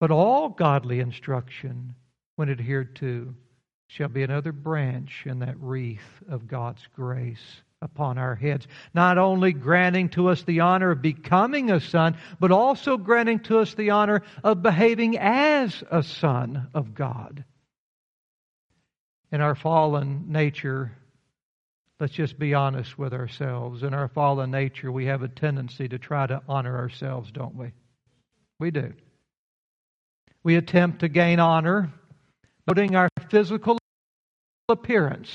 But 0.00 0.10
all 0.10 0.48
godly 0.48 1.00
instruction, 1.00 1.94
when 2.36 2.48
adhered 2.48 2.96
to, 2.96 3.34
shall 3.86 4.08
be 4.08 4.22
another 4.22 4.52
branch 4.52 5.24
in 5.26 5.40
that 5.40 5.60
wreath 5.60 6.22
of 6.28 6.48
God's 6.48 6.82
grace 6.96 7.62
upon 7.82 8.16
our 8.16 8.34
heads, 8.34 8.66
not 8.94 9.18
only 9.18 9.52
granting 9.52 10.08
to 10.08 10.28
us 10.28 10.42
the 10.44 10.60
honor 10.60 10.92
of 10.92 11.02
becoming 11.02 11.70
a 11.70 11.80
son, 11.80 12.16
but 12.40 12.50
also 12.50 12.96
granting 12.96 13.40
to 13.40 13.58
us 13.58 13.74
the 13.74 13.90
honor 13.90 14.22
of 14.42 14.62
behaving 14.62 15.18
as 15.18 15.84
a 15.90 16.02
son 16.02 16.68
of 16.74 16.94
God. 16.94 17.44
In 19.30 19.40
our 19.40 19.54
fallen 19.54 20.26
nature, 20.28 20.92
let's 22.02 22.14
just 22.14 22.36
be 22.36 22.52
honest 22.52 22.98
with 22.98 23.14
ourselves. 23.14 23.84
In 23.84 23.94
our 23.94 24.08
fallen 24.08 24.50
nature, 24.50 24.90
we 24.90 25.06
have 25.06 25.22
a 25.22 25.28
tendency 25.28 25.86
to 25.86 26.00
try 26.00 26.26
to 26.26 26.42
honor 26.48 26.76
ourselves, 26.76 27.30
don't 27.30 27.54
we? 27.54 27.70
We 28.58 28.72
do. 28.72 28.92
We 30.42 30.56
attempt 30.56 30.98
to 31.02 31.08
gain 31.08 31.38
honor, 31.38 31.92
putting 32.66 32.96
our 32.96 33.08
physical 33.30 33.78
appearance. 34.68 35.30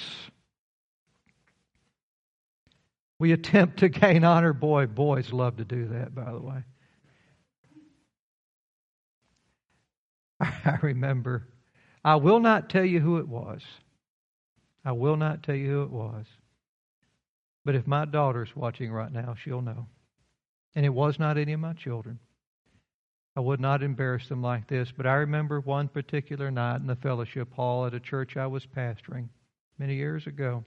We 3.17 3.31
attempt 3.31 3.79
to 3.79 3.87
gain 3.87 4.25
honor. 4.25 4.51
Boy, 4.51 4.87
boys 4.87 5.31
love 5.31 5.55
to 5.57 5.63
do 5.63 5.87
that, 5.87 6.13
by 6.13 6.33
the 6.33 6.41
way. 6.41 6.63
I 10.41 10.79
remember, 10.81 11.47
I 12.03 12.17
will 12.17 12.41
not 12.41 12.69
tell 12.69 12.83
you 12.83 12.99
who 12.99 13.19
it 13.19 13.27
was. 13.29 13.61
I 14.83 14.91
will 14.91 15.15
not 15.15 15.43
tell 15.43 15.55
you 15.55 15.69
who 15.69 15.83
it 15.83 15.91
was. 15.91 16.25
But 17.67 17.75
if 17.75 17.85
my 17.85 18.05
daughter's 18.05 18.55
watching 18.55 18.93
right 18.93 19.11
now, 19.11 19.35
she'll 19.43 19.61
know. 19.61 19.87
And 20.73 20.85
it 20.85 20.93
was 20.93 21.19
not 21.19 21.37
any 21.37 21.51
of 21.51 21.59
my 21.59 21.73
children. 21.73 22.17
I 23.35 23.41
would 23.41 23.59
not 23.59 23.83
embarrass 23.83 24.29
them 24.29 24.41
like 24.41 24.69
this, 24.69 24.93
but 24.95 25.05
I 25.05 25.15
remember 25.15 25.59
one 25.59 25.89
particular 25.89 26.49
night 26.49 26.77
in 26.77 26.87
the 26.87 26.95
fellowship 26.95 27.51
hall 27.51 27.85
at 27.85 27.93
a 27.93 27.99
church 27.99 28.37
I 28.37 28.47
was 28.47 28.65
pastoring 28.65 29.27
many 29.77 29.95
years 29.95 30.27
ago. 30.27 30.63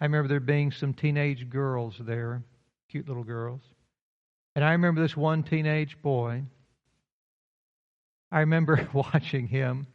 I 0.00 0.06
remember 0.06 0.26
there 0.26 0.40
being 0.40 0.72
some 0.72 0.94
teenage 0.94 1.48
girls 1.48 1.94
there, 2.00 2.42
cute 2.90 3.06
little 3.06 3.22
girls. 3.22 3.62
And 4.56 4.64
I 4.64 4.72
remember 4.72 5.00
this 5.00 5.16
one 5.16 5.44
teenage 5.44 5.96
boy. 6.02 6.42
I 8.32 8.40
remember 8.40 8.88
watching 8.92 9.46
him. 9.46 9.86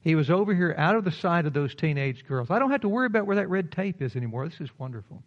He 0.00 0.14
was 0.14 0.30
over 0.30 0.54
here 0.54 0.74
out 0.78 0.96
of 0.96 1.04
the 1.04 1.10
sight 1.10 1.46
of 1.46 1.52
those 1.52 1.74
teenage 1.74 2.24
girls. 2.26 2.50
I 2.50 2.58
don't 2.58 2.70
have 2.70 2.82
to 2.82 2.88
worry 2.88 3.06
about 3.06 3.26
where 3.26 3.36
that 3.36 3.48
red 3.48 3.72
tape 3.72 4.00
is 4.00 4.16
anymore. 4.16 4.48
This 4.48 4.60
is 4.60 4.78
wonderful. 4.78 5.22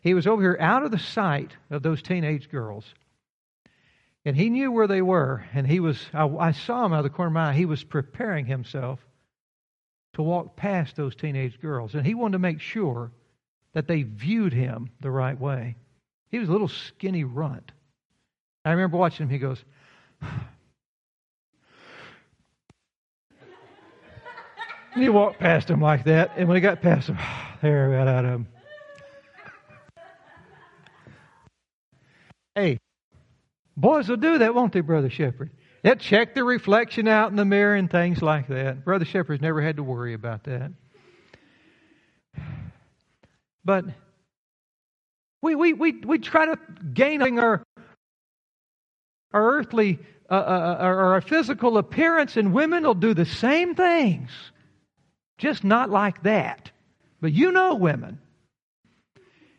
He 0.00 0.14
was 0.14 0.26
over 0.26 0.42
here 0.42 0.56
out 0.60 0.82
of 0.82 0.90
the 0.90 0.98
sight 0.98 1.52
of 1.70 1.82
those 1.82 2.02
teenage 2.02 2.50
girls. 2.50 2.84
And 4.24 4.36
he 4.36 4.50
knew 4.50 4.72
where 4.72 4.88
they 4.88 5.02
were, 5.02 5.44
and 5.54 5.66
he 5.66 5.78
was, 5.78 6.04
I, 6.12 6.26
I 6.26 6.52
saw 6.52 6.84
him 6.84 6.92
out 6.92 6.98
of 6.98 7.04
the 7.04 7.10
corner 7.10 7.28
of 7.28 7.34
my 7.34 7.50
eye. 7.50 7.54
He 7.54 7.64
was 7.64 7.84
preparing 7.84 8.44
himself 8.44 8.98
to 10.14 10.22
walk 10.22 10.56
past 10.56 10.96
those 10.96 11.14
teenage 11.14 11.60
girls. 11.60 11.94
And 11.94 12.04
he 12.04 12.14
wanted 12.14 12.32
to 12.32 12.38
make 12.40 12.60
sure 12.60 13.12
that 13.72 13.86
they 13.86 14.02
viewed 14.02 14.52
him 14.52 14.90
the 15.00 15.10
right 15.10 15.38
way. 15.38 15.76
He 16.28 16.38
was 16.38 16.48
a 16.48 16.52
little 16.52 16.68
skinny 16.68 17.24
runt. 17.24 17.70
I 18.64 18.72
remember 18.72 18.96
watching 18.96 19.26
him, 19.26 19.30
he 19.30 19.38
goes, 19.38 19.64
he 25.02 25.08
walked 25.08 25.38
past 25.38 25.70
him 25.70 25.80
like 25.80 26.04
that, 26.04 26.32
and 26.36 26.48
when 26.48 26.56
he 26.56 26.60
got 26.60 26.82
past 26.82 27.08
him, 27.08 27.18
there, 27.62 27.90
got 27.90 28.08
out 28.08 28.24
of 28.24 28.30
him. 28.32 28.48
Hey, 32.54 32.78
Boys 33.76 34.08
will 34.08 34.16
do 34.16 34.38
that, 34.38 34.54
won't 34.54 34.72
they, 34.72 34.80
Brother 34.80 35.10
Shepherd? 35.10 35.50
They'll 35.82 35.96
check 35.96 36.34
the 36.34 36.42
reflection 36.42 37.06
out 37.06 37.30
in 37.30 37.36
the 37.36 37.44
mirror 37.44 37.74
and 37.74 37.90
things 37.90 38.22
like 38.22 38.48
that. 38.48 38.84
Brother 38.84 39.04
Shepherd's 39.04 39.42
never 39.42 39.60
had 39.60 39.76
to 39.76 39.82
worry 39.82 40.14
about 40.14 40.44
that. 40.44 40.72
But 43.64 43.84
we, 45.42 45.54
we, 45.54 45.72
we, 45.74 45.92
we 45.92 46.18
try 46.18 46.46
to 46.46 46.58
gain 46.94 47.38
our, 47.38 47.62
our 49.32 49.58
earthly 49.58 49.98
uh, 50.30 50.34
uh, 50.34 50.76
uh 50.80 50.84
or 50.84 51.12
our 51.12 51.20
physical 51.20 51.76
appearance, 51.78 52.36
and 52.36 52.52
women 52.52 52.84
will 52.84 52.94
do 52.94 53.12
the 53.12 53.26
same 53.26 53.74
things. 53.74 54.30
Just 55.38 55.64
not 55.64 55.90
like 55.90 56.22
that. 56.22 56.70
But 57.20 57.32
you 57.32 57.52
know 57.52 57.74
women. 57.74 58.20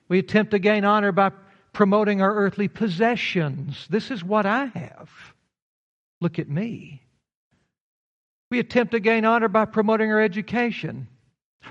We 0.09 0.19
attempt 0.19 0.51
to 0.51 0.59
gain 0.59 0.85
honor 0.85 1.11
by 1.11 1.31
promoting 1.73 2.21
our 2.21 2.33
earthly 2.33 2.67
possessions. 2.67 3.85
This 3.89 4.09
is 4.09 4.23
what 4.23 4.45
I 4.45 4.65
have. 4.65 5.09
Look 6.21 6.39
at 6.39 6.49
me. 6.49 7.03
We 8.49 8.59
attempt 8.59 8.93
to 8.93 8.99
gain 8.99 9.25
honor 9.25 9.49
by 9.49 9.65
promoting 9.65 10.11
our 10.11 10.21
education. 10.21 11.07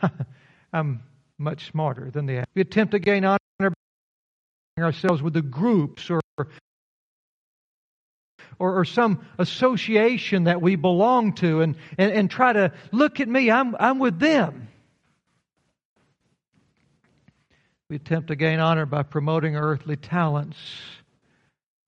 I'm 0.73 1.03
much 1.39 1.71
smarter 1.71 2.11
than 2.11 2.27
the 2.27 2.45
We 2.55 2.63
attempt 2.63 2.93
to 2.93 2.99
gain 2.99 3.25
honor 3.25 3.39
by 3.61 4.83
ourselves 4.83 5.23
with 5.23 5.33
the 5.33 5.43
groups 5.43 6.11
or, 6.11 6.21
or, 8.59 8.79
or 8.81 8.85
some 8.85 9.27
association 9.39 10.45
that 10.45 10.63
we 10.63 10.77
belong 10.77 11.35
to 11.35 11.61
and, 11.61 11.77
and, 11.99 12.13
and 12.13 12.31
try 12.31 12.53
to 12.53 12.73
look 12.93 13.21
at 13.21 13.29
me, 13.29 13.51
I'm, 13.51 13.77
I'm 13.79 13.99
with 13.99 14.19
them. 14.19 14.69
We 17.89 17.97
attempt 17.97 18.29
to 18.29 18.37
gain 18.37 18.59
honor 18.59 18.87
by 18.87 19.05
promoting 19.05 19.57
our 19.57 19.63
earthly 19.63 19.97
talents, 19.97 20.59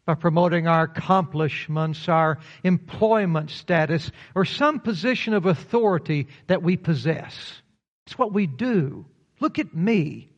by 0.07 0.15
promoting 0.15 0.69
our 0.69 0.85
accomplishments, 0.85 2.09
our 2.09 2.39
employment 2.63 3.51
status, 3.51 4.11
or 4.35 4.45
some 4.45 4.79
position 4.79 5.35
of 5.35 5.47
authority 5.47 6.29
that 6.47 6.63
we 6.63 6.77
possess. 6.77 7.63
It's 8.07 8.17
what 8.17 8.33
we 8.33 8.47
do. 8.47 9.07
Look 9.41 9.59
at 9.59 9.75
me. 9.75 10.31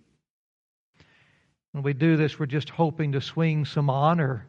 When 1.72 1.82
we 1.84 1.92
do 1.92 2.16
this, 2.16 2.38
we're 2.38 2.46
just 2.46 2.70
hoping 2.70 3.12
to 3.12 3.20
swing 3.20 3.64
some 3.64 3.90
honor 3.90 4.46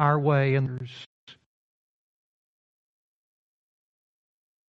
our 0.00 0.18
way 0.18 0.54
and 0.54 0.68
there's 0.68 1.06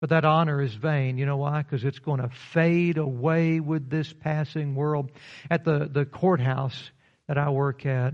But 0.02 0.12
that 0.12 0.24
honor 0.24 0.62
is 0.62 0.74
vain. 0.74 1.18
You 1.18 1.26
know 1.26 1.36
why? 1.36 1.62
Because 1.62 1.84
it's 1.84 2.00
going 2.00 2.22
to 2.22 2.30
fade 2.30 2.98
away 2.98 3.60
with 3.60 3.90
this 3.90 4.14
passing 4.14 4.74
world. 4.74 5.12
At 5.52 5.66
the, 5.66 5.90
the 5.92 6.06
courthouse 6.06 6.92
that 7.28 7.38
I 7.38 7.50
work 7.50 7.86
at, 7.86 8.14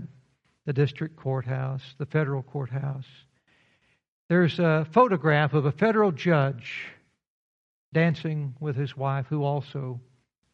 the 0.64 0.72
district 0.72 1.16
courthouse, 1.16 1.82
the 1.98 2.06
federal 2.06 2.42
courthouse, 2.42 3.06
there's 4.28 4.58
a 4.58 4.84
photograph 4.90 5.54
of 5.54 5.64
a 5.64 5.70
federal 5.70 6.10
judge 6.10 6.86
dancing 7.94 8.56
with 8.58 8.74
his 8.74 8.96
wife, 8.96 9.26
who 9.28 9.44
also 9.44 10.00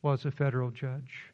was 0.02 0.26
a 0.26 0.30
federal 0.30 0.70
judge. 0.70 1.31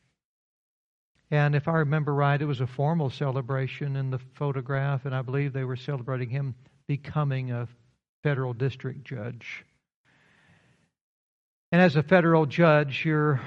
And 1.31 1.55
if 1.55 1.69
I 1.69 1.73
remember 1.73 2.15
right, 2.15 2.41
it 2.41 2.47
was 2.47 2.61
a 2.61 2.67
formal 2.67 3.11
celebration 3.11 3.97
in 3.97 4.11
the 4.11 4.19
photograph, 4.35 5.05
and 5.05 5.15
I 5.15 5.23
believe 5.23 5.53
they 5.53 5.65
were 5.65 5.77
celebrating 5.77 6.31
him 6.31 6.55
becoming 6.87 7.51
a 7.51 7.69
federal 8.23 8.55
district 8.55 9.05
judge. 9.05 9.65
And 11.71 11.83
as 11.83 11.97
a 11.97 12.03
federal 12.03 12.47
judge, 12.47 13.05
you're 13.05 13.41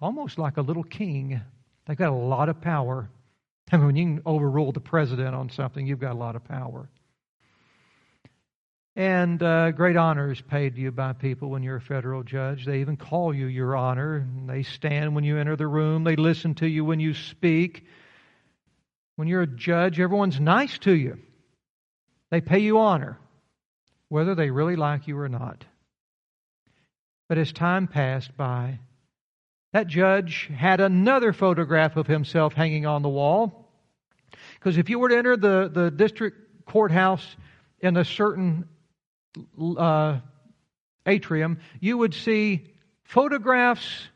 almost 0.00 0.38
like 0.38 0.56
a 0.56 0.62
little 0.62 0.82
king. 0.82 1.40
They've 1.86 1.96
got 1.96 2.10
a 2.10 2.14
lot 2.14 2.48
of 2.48 2.60
power. 2.60 3.10
I 3.70 3.76
mean, 3.76 3.86
when 3.86 3.96
you 3.96 4.04
can 4.04 4.22
overrule 4.24 4.72
the 4.72 4.80
president 4.80 5.34
on 5.34 5.50
something, 5.50 5.86
you've 5.86 6.00
got 6.00 6.12
a 6.12 6.18
lot 6.18 6.36
of 6.36 6.44
power. 6.44 6.88
And 8.96 9.42
uh, 9.42 9.70
great 9.70 9.96
honor 9.96 10.32
is 10.32 10.40
paid 10.40 10.74
to 10.74 10.80
you 10.80 10.90
by 10.90 11.12
people 11.12 11.48
when 11.48 11.62
you're 11.62 11.76
a 11.76 11.80
federal 11.80 12.22
judge. 12.22 12.66
They 12.66 12.80
even 12.80 12.96
call 12.96 13.32
you 13.32 13.46
your 13.46 13.76
honor. 13.76 14.26
They 14.46 14.62
stand 14.62 15.14
when 15.14 15.24
you 15.24 15.38
enter 15.38 15.56
the 15.56 15.68
room. 15.68 16.04
They 16.04 16.16
listen 16.16 16.54
to 16.56 16.66
you 16.66 16.84
when 16.84 16.98
you 16.98 17.14
speak. 17.14 17.84
When 19.16 19.28
you're 19.28 19.42
a 19.42 19.46
judge, 19.46 20.00
everyone's 20.00 20.40
nice 20.40 20.76
to 20.80 20.92
you. 20.92 21.18
They 22.30 22.40
pay 22.40 22.60
you 22.60 22.78
honor, 22.78 23.18
whether 24.08 24.34
they 24.34 24.50
really 24.50 24.76
like 24.76 25.06
you 25.06 25.18
or 25.18 25.28
not. 25.28 25.64
But 27.28 27.38
as 27.38 27.52
time 27.52 27.86
passed 27.86 28.36
by, 28.36 28.80
that 29.72 29.86
judge 29.86 30.50
had 30.52 30.80
another 30.80 31.32
photograph 31.32 31.96
of 31.96 32.08
himself 32.08 32.54
hanging 32.54 32.86
on 32.86 33.02
the 33.02 33.08
wall. 33.08 33.68
Because 34.54 34.78
if 34.78 34.90
you 34.90 34.98
were 34.98 35.10
to 35.10 35.16
enter 35.16 35.36
the, 35.36 35.70
the 35.72 35.90
district 35.92 36.66
courthouse 36.66 37.36
in 37.80 37.96
a 37.96 38.04
certain 38.04 38.68
uh, 39.78 40.20
atrium, 41.06 41.58
you 41.80 41.98
would 41.98 42.14
see 42.14 42.66
photographs, 43.04 44.08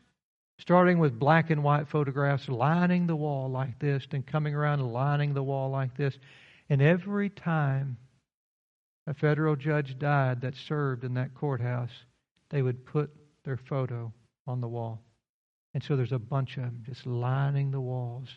starting 0.59 0.99
with 0.99 1.19
black 1.19 1.49
and 1.49 1.63
white 1.63 1.87
photographs, 1.87 2.47
lining 2.47 3.07
the 3.07 3.15
wall 3.15 3.49
like 3.49 3.79
this, 3.79 4.05
and 4.11 4.25
coming 4.25 4.55
around 4.55 4.79
and 4.79 4.91
lining 4.91 5.33
the 5.33 5.43
wall 5.43 5.69
like 5.69 5.95
this. 5.95 6.17
And 6.69 6.81
every 6.81 7.29
time 7.29 7.97
a 9.07 9.13
federal 9.13 9.55
judge 9.55 9.97
died 9.99 10.41
that 10.41 10.55
served 10.55 11.03
in 11.03 11.13
that 11.15 11.35
courthouse, 11.35 11.91
they 12.49 12.61
would 12.61 12.85
put 12.85 13.11
their 13.43 13.57
photo 13.57 14.11
on 14.47 14.61
the 14.61 14.67
wall. 14.67 15.01
And 15.73 15.83
so 15.83 15.95
there's 15.95 16.13
a 16.13 16.19
bunch 16.19 16.57
of 16.57 16.63
them 16.63 16.83
just 16.85 17.05
lining 17.05 17.69
the 17.69 17.81
walls. 17.81 18.29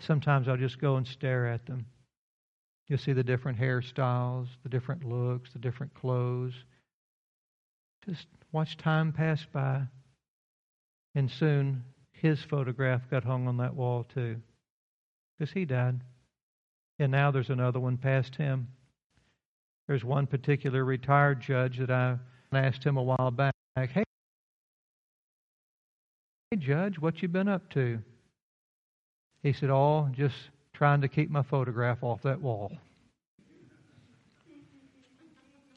Sometimes 0.00 0.48
I'll 0.48 0.56
just 0.56 0.78
go 0.78 0.96
and 0.96 1.06
stare 1.06 1.48
at 1.48 1.66
them. 1.66 1.84
You'll 2.90 2.98
see 2.98 3.12
the 3.12 3.22
different 3.22 3.56
hairstyles, 3.56 4.48
the 4.64 4.68
different 4.68 5.04
looks, 5.04 5.52
the 5.52 5.60
different 5.60 5.94
clothes. 5.94 6.54
Just 8.04 8.26
watch 8.50 8.76
time 8.76 9.12
pass 9.12 9.46
by. 9.52 9.82
And 11.14 11.30
soon 11.30 11.84
his 12.10 12.42
photograph 12.42 13.08
got 13.08 13.22
hung 13.22 13.46
on 13.46 13.58
that 13.58 13.76
wall 13.76 14.04
too. 14.12 14.38
Because 15.38 15.52
he 15.52 15.64
died. 15.64 16.00
And 16.98 17.12
now 17.12 17.30
there's 17.30 17.50
another 17.50 17.78
one 17.78 17.96
past 17.96 18.34
him. 18.34 18.66
There's 19.86 20.04
one 20.04 20.26
particular 20.26 20.84
retired 20.84 21.40
judge 21.40 21.78
that 21.78 21.92
I 21.92 22.18
asked 22.52 22.82
him 22.82 22.96
a 22.96 23.02
while 23.04 23.30
back, 23.30 23.54
hey, 23.76 23.88
hey, 23.94 24.04
Judge, 26.58 26.98
what 26.98 27.22
you 27.22 27.28
been 27.28 27.46
up 27.46 27.70
to? 27.70 28.00
He 29.44 29.52
said, 29.52 29.70
oh, 29.70 30.08
just 30.12 30.34
trying 30.80 31.02
to 31.02 31.08
keep 31.08 31.30
my 31.30 31.42
photograph 31.42 32.02
off 32.02 32.22
that 32.22 32.40
wall. 32.40 32.72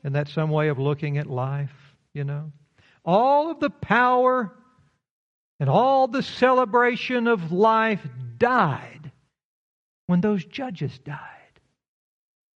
And 0.02 0.16
that's 0.16 0.32
some 0.32 0.50
way 0.50 0.70
of 0.70 0.80
looking 0.80 1.18
at 1.18 1.28
life, 1.28 1.74
you 2.14 2.24
know? 2.24 2.54
All 3.04 3.52
of 3.52 3.60
the 3.60 3.70
power 3.70 4.56
and 5.60 5.70
all 5.70 6.08
the 6.08 6.24
celebration 6.24 7.28
of 7.28 7.52
life 7.52 8.00
died 8.38 9.12
when 10.08 10.22
those 10.22 10.46
judges 10.46 10.98
died. 11.00 11.20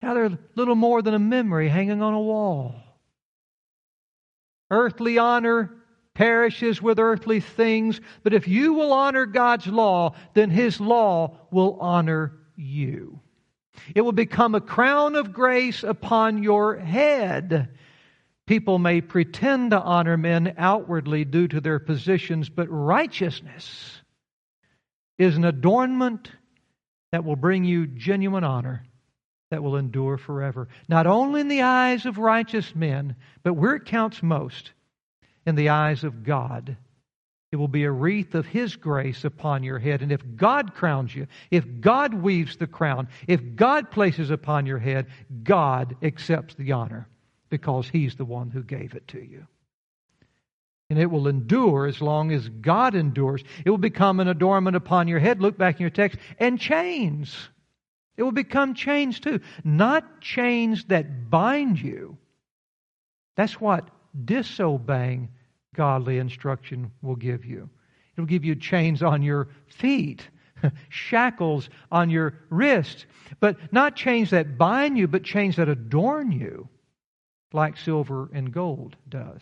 Now 0.01 0.13
they're 0.13 0.39
little 0.55 0.75
more 0.75 1.01
than 1.01 1.15
a 1.15 1.19
memory 1.19 1.67
hanging 1.67 2.01
on 2.01 2.13
a 2.13 2.21
wall. 2.21 2.75
Earthly 4.71 5.17
honor 5.17 5.76
perishes 6.17 6.81
with 6.81 6.97
earthly 6.97 7.39
things, 7.39 8.01
but 8.23 8.33
if 8.33 8.47
you 8.47 8.73
will 8.73 8.91
honor 8.91 9.27
God's 9.27 9.67
law, 9.67 10.15
then 10.33 10.49
His 10.49 10.81
law 10.81 11.37
will 11.51 11.77
honor 11.79 12.33
you. 12.55 13.19
It 13.93 14.01
will 14.01 14.13
become 14.13 14.55
a 14.55 14.61
crown 14.61 15.15
of 15.15 15.31
grace 15.31 15.83
upon 15.83 16.41
your 16.41 16.75
head. 16.77 17.69
People 18.47 18.79
may 18.79 18.99
pretend 18.99 19.69
to 19.69 19.79
honor 19.79 20.17
men 20.17 20.55
outwardly 20.57 21.23
due 21.23 21.47
to 21.49 21.61
their 21.61 21.77
positions, 21.77 22.49
but 22.49 22.67
righteousness 22.67 24.01
is 25.19 25.37
an 25.37 25.45
adornment 25.45 26.31
that 27.11 27.25
will 27.25 27.35
bring 27.35 27.63
you 27.63 27.85
genuine 27.85 28.43
honor 28.43 28.83
that 29.51 29.61
will 29.61 29.75
endure 29.75 30.17
forever. 30.17 30.67
Not 30.89 31.05
only 31.05 31.41
in 31.41 31.47
the 31.47 31.61
eyes 31.61 32.07
of 32.07 32.17
righteous 32.17 32.73
men, 32.75 33.15
but 33.43 33.53
where 33.53 33.75
it 33.75 33.85
counts 33.85 34.23
most, 34.23 34.71
in 35.47 35.55
the 35.55 35.69
eyes 35.69 36.03
of 36.03 36.23
God. 36.23 36.77
It 37.51 37.55
will 37.55 37.69
be 37.69 37.85
a 37.85 37.91
wreath 37.91 38.35
of 38.35 38.45
His 38.45 38.75
grace 38.75 39.23
upon 39.23 39.63
your 39.63 39.79
head. 39.79 40.01
And 40.01 40.11
if 40.11 40.21
God 40.35 40.75
crowns 40.75 41.15
you, 41.15 41.27
if 41.49 41.63
God 41.79 42.13
weaves 42.13 42.57
the 42.57 42.67
crown, 42.67 43.07
if 43.27 43.55
God 43.55 43.89
places 43.89 44.29
upon 44.29 44.65
your 44.65 44.77
head, 44.77 45.07
God 45.43 45.95
accepts 46.03 46.55
the 46.55 46.73
honor 46.73 47.07
because 47.49 47.87
He's 47.87 48.15
the 48.15 48.25
one 48.25 48.51
who 48.51 48.61
gave 48.61 48.93
it 48.93 49.07
to 49.07 49.23
you. 49.23 49.47
And 50.89 50.99
it 50.99 51.09
will 51.09 51.29
endure 51.29 51.87
as 51.87 52.01
long 52.01 52.33
as 52.33 52.47
God 52.49 52.93
endures. 52.95 53.43
It 53.65 53.69
will 53.69 53.77
become 53.77 54.19
an 54.19 54.27
adornment 54.27 54.75
upon 54.75 55.07
your 55.07 55.19
head. 55.19 55.41
Look 55.41 55.57
back 55.57 55.75
in 55.75 55.81
your 55.81 55.89
text. 55.89 56.19
And 56.39 56.59
chains. 56.59 57.49
It 58.17 58.23
will 58.23 58.31
become 58.33 58.73
chains 58.73 59.19
too. 59.21 59.39
Not 59.63 60.21
chains 60.21 60.85
that 60.85 61.29
bind 61.29 61.79
you. 61.79 62.17
That's 63.35 63.59
what 63.59 63.89
disobeying 64.25 65.29
godly 65.77 66.17
instruction 66.17 66.91
will 67.01 67.15
give 67.15 67.45
you. 67.45 67.69
It'll 68.15 68.25
give 68.25 68.43
you 68.43 68.55
chains 68.55 69.03
on 69.03 69.21
your 69.21 69.47
feet, 69.67 70.27
shackles 70.89 71.69
on 71.91 72.09
your 72.09 72.33
wrists, 72.49 73.05
but 73.39 73.71
not 73.71 73.95
chains 73.95 74.31
that 74.31 74.57
bind 74.57 74.97
you, 74.97 75.07
but 75.07 75.23
chains 75.23 75.55
that 75.57 75.69
adorn 75.69 76.31
you, 76.31 76.67
like 77.53 77.77
silver 77.77 78.29
and 78.33 78.51
gold 78.51 78.95
does. 79.07 79.41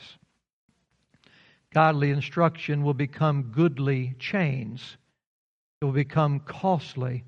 Godly 1.74 2.12
instruction 2.12 2.84
will 2.84 2.94
become 2.94 3.52
goodly 3.54 4.16
chains. 4.20 4.98
It 5.82 5.86
will 5.86 5.94
become 5.94 6.42
costly 6.42 7.24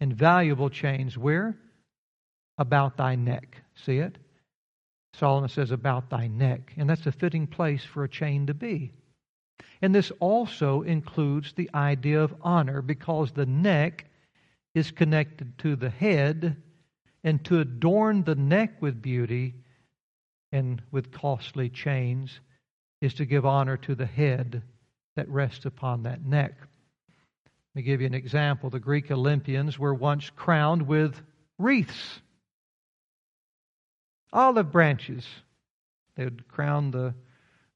and 0.00 0.14
valuable 0.14 0.70
chains. 0.70 1.16
Where? 1.16 1.56
About 2.56 2.96
thy 2.96 3.16
neck. 3.16 3.62
See 3.74 3.98
it? 3.98 4.16
Solomon 5.14 5.48
says, 5.48 5.70
about 5.70 6.10
thy 6.10 6.28
neck. 6.28 6.72
And 6.76 6.88
that's 6.88 7.06
a 7.06 7.12
fitting 7.12 7.46
place 7.46 7.84
for 7.84 8.04
a 8.04 8.08
chain 8.08 8.46
to 8.46 8.54
be. 8.54 8.92
And 9.82 9.94
this 9.94 10.12
also 10.20 10.82
includes 10.82 11.52
the 11.52 11.70
idea 11.74 12.22
of 12.22 12.34
honor 12.42 12.82
because 12.82 13.32
the 13.32 13.46
neck 13.46 14.06
is 14.74 14.90
connected 14.90 15.58
to 15.58 15.74
the 15.76 15.90
head, 15.90 16.56
and 17.24 17.44
to 17.44 17.60
adorn 17.60 18.22
the 18.22 18.36
neck 18.36 18.80
with 18.80 19.02
beauty 19.02 19.54
and 20.52 20.80
with 20.90 21.12
costly 21.12 21.68
chains 21.68 22.40
is 23.00 23.14
to 23.14 23.24
give 23.24 23.44
honor 23.44 23.76
to 23.78 23.94
the 23.94 24.06
head 24.06 24.62
that 25.16 25.28
rests 25.28 25.64
upon 25.64 26.04
that 26.04 26.24
neck. 26.24 26.54
Let 27.74 27.74
me 27.74 27.82
give 27.82 28.00
you 28.00 28.06
an 28.06 28.14
example. 28.14 28.70
The 28.70 28.80
Greek 28.80 29.10
Olympians 29.10 29.78
were 29.78 29.94
once 29.94 30.30
crowned 30.30 30.82
with 30.82 31.20
wreaths, 31.58 32.20
olive 34.32 34.70
branches. 34.70 35.26
They 36.16 36.24
would 36.24 36.48
crown 36.48 36.90
the 36.90 37.14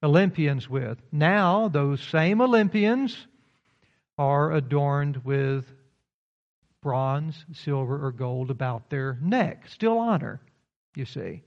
Olympians 0.03 0.69
with. 0.69 0.99
Now, 1.11 1.69
those 1.69 2.03
same 2.03 2.41
Olympians 2.41 3.27
are 4.19 4.53
adorned 4.53 5.25
with 5.25 5.65
bronze, 6.83 7.45
silver, 7.53 8.05
or 8.05 8.13
gold 8.13 8.51
about 8.51 8.91
their 8.91 9.19
neck. 9.23 9.69
Still 9.69 9.99
honor, 9.99 10.41
you 10.95 11.07
see. 11.07 11.43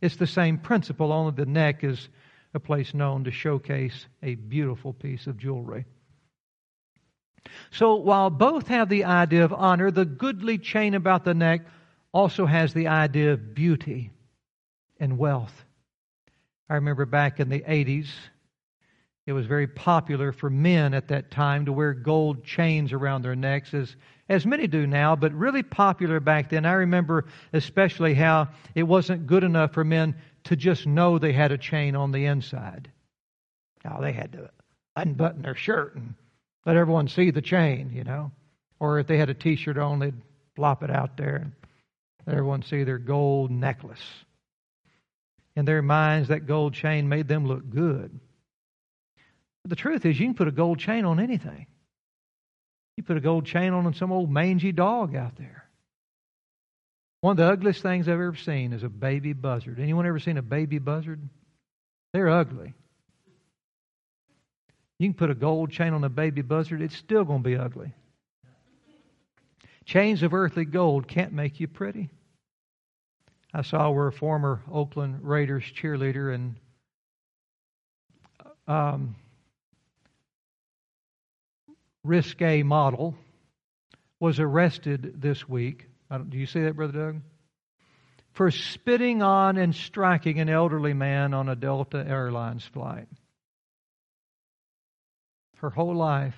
It's 0.00 0.16
the 0.16 0.26
same 0.26 0.58
principle, 0.58 1.12
only 1.12 1.32
the 1.32 1.46
neck 1.46 1.82
is 1.82 2.08
a 2.52 2.60
place 2.60 2.92
known 2.92 3.24
to 3.24 3.30
showcase 3.30 4.06
a 4.22 4.34
beautiful 4.34 4.92
piece 4.92 5.26
of 5.26 5.38
jewelry. 5.38 5.86
So 7.70 7.94
while 7.96 8.28
both 8.28 8.68
have 8.68 8.88
the 8.88 9.04
idea 9.04 9.44
of 9.44 9.52
honor, 9.52 9.90
the 9.90 10.04
goodly 10.04 10.58
chain 10.58 10.94
about 10.94 11.24
the 11.24 11.34
neck 11.34 11.62
also 12.12 12.44
has 12.44 12.74
the 12.74 12.88
idea 12.88 13.32
of 13.32 13.54
beauty 13.54 14.10
and 15.00 15.18
wealth. 15.18 15.64
I 16.68 16.74
remember 16.74 17.06
back 17.06 17.40
in 17.40 17.48
the 17.48 17.60
80s, 17.60 18.08
it 19.26 19.32
was 19.32 19.46
very 19.46 19.66
popular 19.66 20.32
for 20.32 20.50
men 20.50 20.94
at 20.94 21.08
that 21.08 21.30
time 21.30 21.64
to 21.66 21.72
wear 21.72 21.92
gold 21.92 22.44
chains 22.44 22.92
around 22.92 23.22
their 23.22 23.34
necks, 23.34 23.74
as, 23.74 23.96
as 24.28 24.46
many 24.46 24.66
do 24.66 24.86
now, 24.86 25.16
but 25.16 25.32
really 25.32 25.62
popular 25.62 26.20
back 26.20 26.50
then. 26.50 26.64
I 26.64 26.72
remember 26.72 27.26
especially 27.52 28.14
how 28.14 28.48
it 28.74 28.84
wasn't 28.84 29.26
good 29.26 29.44
enough 29.44 29.72
for 29.72 29.84
men 29.84 30.14
to 30.44 30.56
just 30.56 30.86
know 30.86 31.18
they 31.18 31.32
had 31.32 31.52
a 31.52 31.58
chain 31.58 31.96
on 31.96 32.12
the 32.12 32.26
inside. 32.26 32.90
Now 33.84 33.98
they 34.00 34.12
had 34.12 34.32
to 34.32 34.50
unbutton 34.96 35.42
their 35.42 35.54
shirt 35.54 35.96
and 35.96 36.14
let 36.66 36.76
everyone 36.76 37.08
see 37.08 37.30
the 37.30 37.42
chain, 37.42 37.90
you 37.92 38.04
know. 38.04 38.32
Or 38.78 38.98
if 38.98 39.06
they 39.06 39.18
had 39.18 39.30
a 39.30 39.34
t 39.34 39.56
shirt 39.56 39.76
on, 39.76 39.98
they'd 39.98 40.14
flop 40.56 40.82
it 40.82 40.90
out 40.90 41.16
there 41.16 41.36
and 41.36 41.52
let 42.26 42.36
everyone 42.36 42.62
see 42.62 42.84
their 42.84 42.98
gold 42.98 43.50
necklace 43.50 44.24
in 45.56 45.64
their 45.64 45.82
minds, 45.82 46.28
that 46.28 46.46
gold 46.46 46.74
chain 46.74 47.08
made 47.08 47.28
them 47.28 47.46
look 47.46 47.68
good. 47.68 48.18
But 49.62 49.70
the 49.70 49.76
truth 49.76 50.06
is, 50.06 50.18
you 50.18 50.26
can 50.26 50.34
put 50.34 50.48
a 50.48 50.52
gold 50.52 50.78
chain 50.78 51.04
on 51.04 51.20
anything. 51.20 51.66
You 52.96 53.02
put 53.02 53.16
a 53.16 53.20
gold 53.20 53.46
chain 53.46 53.72
on 53.72 53.92
some 53.94 54.12
old 54.12 54.30
mangy 54.30 54.72
dog 54.72 55.14
out 55.14 55.36
there. 55.36 55.64
One 57.20 57.32
of 57.32 57.36
the 57.36 57.52
ugliest 57.52 57.82
things 57.82 58.08
I've 58.08 58.14
ever 58.14 58.36
seen 58.36 58.72
is 58.72 58.82
a 58.82 58.88
baby 58.88 59.32
buzzard. 59.32 59.78
Anyone 59.78 60.06
ever 60.06 60.18
seen 60.18 60.38
a 60.38 60.42
baby 60.42 60.78
buzzard? 60.78 61.20
They're 62.12 62.30
ugly. 62.30 62.74
You 64.98 65.08
can 65.08 65.14
put 65.14 65.30
a 65.30 65.34
gold 65.34 65.70
chain 65.70 65.92
on 65.92 66.04
a 66.04 66.08
baby 66.08 66.42
buzzard, 66.42 66.82
it's 66.82 66.96
still 66.96 67.24
going 67.24 67.42
to 67.42 67.48
be 67.48 67.56
ugly. 67.56 67.94
Chains 69.86 70.22
of 70.22 70.34
earthly 70.34 70.64
gold 70.64 71.08
can't 71.08 71.32
make 71.32 71.58
you 71.58 71.68
pretty. 71.68 72.10
I 73.52 73.62
saw 73.62 73.90
where 73.90 74.06
a 74.06 74.12
former 74.12 74.60
Oakland 74.70 75.20
Raiders 75.22 75.64
cheerleader 75.64 76.32
and 76.32 76.54
um, 78.68 79.16
risque 82.04 82.62
model 82.62 83.16
was 84.20 84.38
arrested 84.38 85.14
this 85.20 85.48
week. 85.48 85.86
Do 86.10 86.38
you 86.38 86.46
see 86.46 86.60
that, 86.60 86.76
Brother 86.76 86.92
Doug? 86.92 87.20
For 88.32 88.52
spitting 88.52 89.22
on 89.22 89.56
and 89.56 89.74
striking 89.74 90.38
an 90.38 90.48
elderly 90.48 90.94
man 90.94 91.34
on 91.34 91.48
a 91.48 91.56
Delta 91.56 92.04
Airlines 92.06 92.64
flight. 92.64 93.08
Her 95.56 95.70
whole 95.70 95.96
life, 95.96 96.36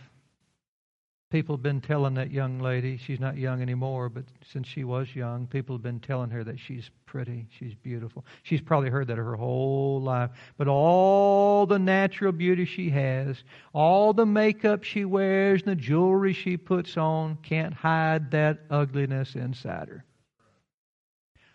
People 1.33 1.57
have 1.57 1.63
been 1.63 1.81
telling 1.81 2.13
that 2.13 2.31
young 2.31 2.59
lady, 2.59 2.99
she's 2.99 3.19
not 3.19 3.39
young 3.39 3.63
anymore, 3.63 4.11
but 4.11 4.25
since 4.53 4.69
she 4.69 4.85
was 4.85 5.17
young, 5.17 5.47
people 5.47 5.75
have 5.75 5.83
been 5.83 5.99
telling 5.99 6.29
her 6.29 6.45
that 6.45 6.61
she's 6.61 6.91
pretty, 7.07 7.47
she's 7.59 7.75
beautiful. 7.75 8.27
She's 8.43 8.61
probably 8.61 8.91
heard 8.91 9.07
that 9.07 9.17
her 9.17 9.35
whole 9.35 10.03
life. 10.03 10.29
But 10.59 10.69
all 10.69 11.65
the 11.65 11.79
natural 11.79 12.33
beauty 12.33 12.67
she 12.67 12.91
has, 12.91 13.45
all 13.73 14.13
the 14.13 14.27
makeup 14.27 14.85
she 14.85 15.07
wears, 15.07 15.63
and 15.63 15.71
the 15.71 15.75
jewelry 15.75 16.35
she 16.35 16.59
puts 16.59 16.99
on 16.99 17.39
can't 17.43 17.73
hide 17.73 18.33
that 18.33 18.59
ugliness 18.69 19.35
inside 19.35 19.89
her. 19.89 20.05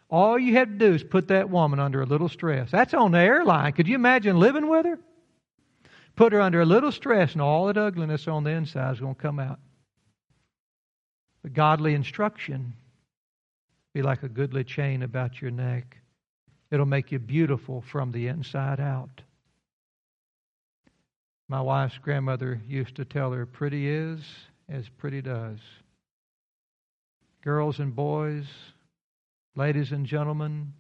All 0.10 0.40
you 0.40 0.56
have 0.56 0.70
to 0.70 0.76
do 0.76 0.96
is 0.96 1.04
put 1.04 1.28
that 1.28 1.52
woman 1.52 1.80
under 1.80 2.02
a 2.02 2.08
little 2.08 2.30
stress. 2.30 2.72
That's 2.72 2.96
on 2.96 3.12
the 3.12 3.20
airline. 3.20 3.74
Could 3.74 3.88
you 3.88 3.94
imagine 3.94 4.40
living 4.40 4.70
with 4.70 4.88
her? 4.88 4.98
Put 6.16 6.34
her 6.34 6.42
under 6.42 6.62
a 6.62 6.66
little 6.66 6.92
stress, 6.92 7.34
and 7.34 7.44
all 7.44 7.68
that 7.68 7.78
ugliness 7.78 8.28
on 8.28 8.44
the 8.44 8.50
inside 8.50 8.94
is 8.94 9.00
going 9.00 9.14
to 9.14 9.22
come 9.22 9.38
out. 9.38 9.60
But 11.48 11.54
godly 11.54 11.94
instruction 11.94 12.74
be 13.94 14.02
like 14.02 14.22
a 14.22 14.28
goodly 14.28 14.66
chain 14.66 15.02
about 15.02 15.42
your 15.42 15.50
neck. 15.50 15.96
It'll 16.72 16.86
make 16.86 17.14
you 17.14 17.20
beautiful 17.20 17.80
from 17.80 18.12
the 18.12 18.28
inside 18.28 18.82
out. 18.82 19.22
My 21.48 21.62
wife's 21.62 22.00
grandmother 22.00 22.62
used 22.68 22.96
to 22.96 23.06
tell 23.06 23.32
her, 23.32 23.46
Pretty 23.46 23.88
is 23.88 24.20
as 24.68 24.90
pretty 24.90 25.22
does. 25.22 25.60
Girls 27.46 27.80
and 27.80 27.96
boys, 27.96 28.48
ladies 29.56 29.94
and 29.94 30.06
gentlemen, 30.06 30.74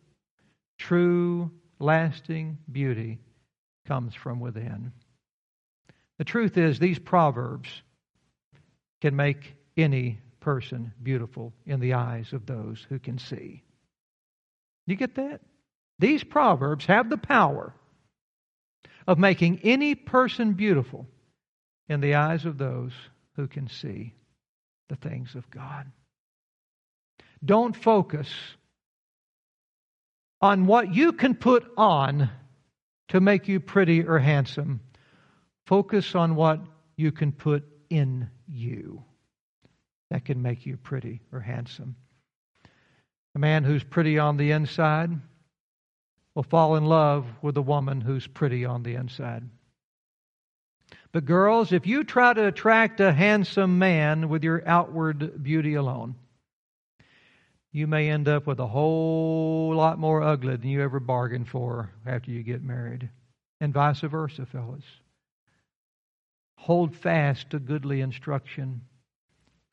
true, 0.77 1.49
lasting 1.80 2.58
beauty 2.69 3.19
comes 3.86 4.13
from 4.13 4.41
within. 4.41 4.91
The 6.17 6.25
truth 6.25 6.58
is, 6.58 6.77
these 6.77 6.99
proverbs 6.99 7.69
can 8.99 9.15
make 9.15 9.56
any 9.77 10.19
person 10.47 10.93
beautiful 11.03 11.51
in 11.65 11.81
the 11.81 11.95
eyes 11.95 12.31
of 12.31 12.45
those 12.45 12.88
who 12.88 12.99
can 12.99 13.17
see. 13.17 13.62
You 14.86 14.95
get 14.95 15.15
that? 15.15 15.41
These 15.99 16.23
proverbs 16.23 16.86
have 16.86 17.10
the 17.10 17.17
power 17.17 17.73
of 19.05 19.17
making 19.17 19.60
any 19.63 19.93
person 19.93 20.53
beautiful 20.53 21.05
in 21.89 21.99
the 21.99 22.15
eyes 22.15 22.45
of 22.45 22.57
those 22.57 22.93
who 23.36 23.49
can 23.49 23.67
see 23.67 24.13
the 24.88 24.95
things 24.95 25.36
of 25.36 25.51
God. 25.51 25.91
Don't 27.43 27.75
focus 27.75 28.29
on 30.39 30.65
what 30.65 30.95
you 30.95 31.12
can 31.12 31.36
put 31.36 31.69
on 31.75 32.29
to 33.10 33.19
make 33.19 33.49
you 33.49 33.60
pretty 33.60 34.07
or 34.07 34.17
handsome. 34.17 34.79
Focus 35.65 36.15
on 36.15 36.36
what 36.36 36.62
you 36.95 37.12
can 37.12 37.33
put 37.33 37.65
in 37.89 38.29
you 38.47 39.03
that 40.10 40.26
can 40.26 40.41
make 40.41 40.65
you 40.65 40.78
pretty 40.78 41.22
or 41.32 41.39
handsome. 41.39 41.96
A 43.36 43.39
man 43.39 43.63
who's 43.63 43.84
pretty 43.84 44.17
on 44.20 44.38
the 44.38 44.52
inside 44.52 45.12
will 46.34 46.43
fall 46.43 46.76
in 46.76 46.86
love 46.86 47.26
with 47.41 47.58
a 47.58 47.62
woman 47.62 48.02
who's 48.02 48.28
pretty 48.28 48.65
on 48.65 48.84
the 48.84 48.96
inside. 48.96 49.43
But, 51.12 51.26
girls, 51.26 51.72
if 51.72 51.88
you 51.88 52.04
try 52.04 52.34
to 52.34 52.48
attract 52.48 53.00
a 53.00 53.12
handsome 53.12 53.80
man 53.80 54.30
with 54.30 54.43
your 54.43 54.63
outward 54.67 55.43
beauty 55.43 55.74
alone, 55.74 56.15
you 57.72 57.88
may 57.88 58.10
end 58.10 58.28
up 58.28 58.48
with 58.48 58.60
a 58.60 58.67
whole 58.67 59.74
lot 59.76 60.00
more 60.00 60.24
ugly 60.24 60.56
than 60.56 60.70
you 60.70 60.82
ever 60.82 61.00
bargained 61.00 61.48
for 61.48 61.91
after 62.06 62.32
you 62.32 62.43
get 62.43 62.63
married. 62.63 63.10
And 63.60 63.74
vice 63.74 64.00
versa, 64.02 64.46
fellas. 64.46 64.84
Hold 66.56 66.96
fast 66.96 67.52
to 67.52 67.60
goodly 67.60 68.02
instruction 68.02 68.82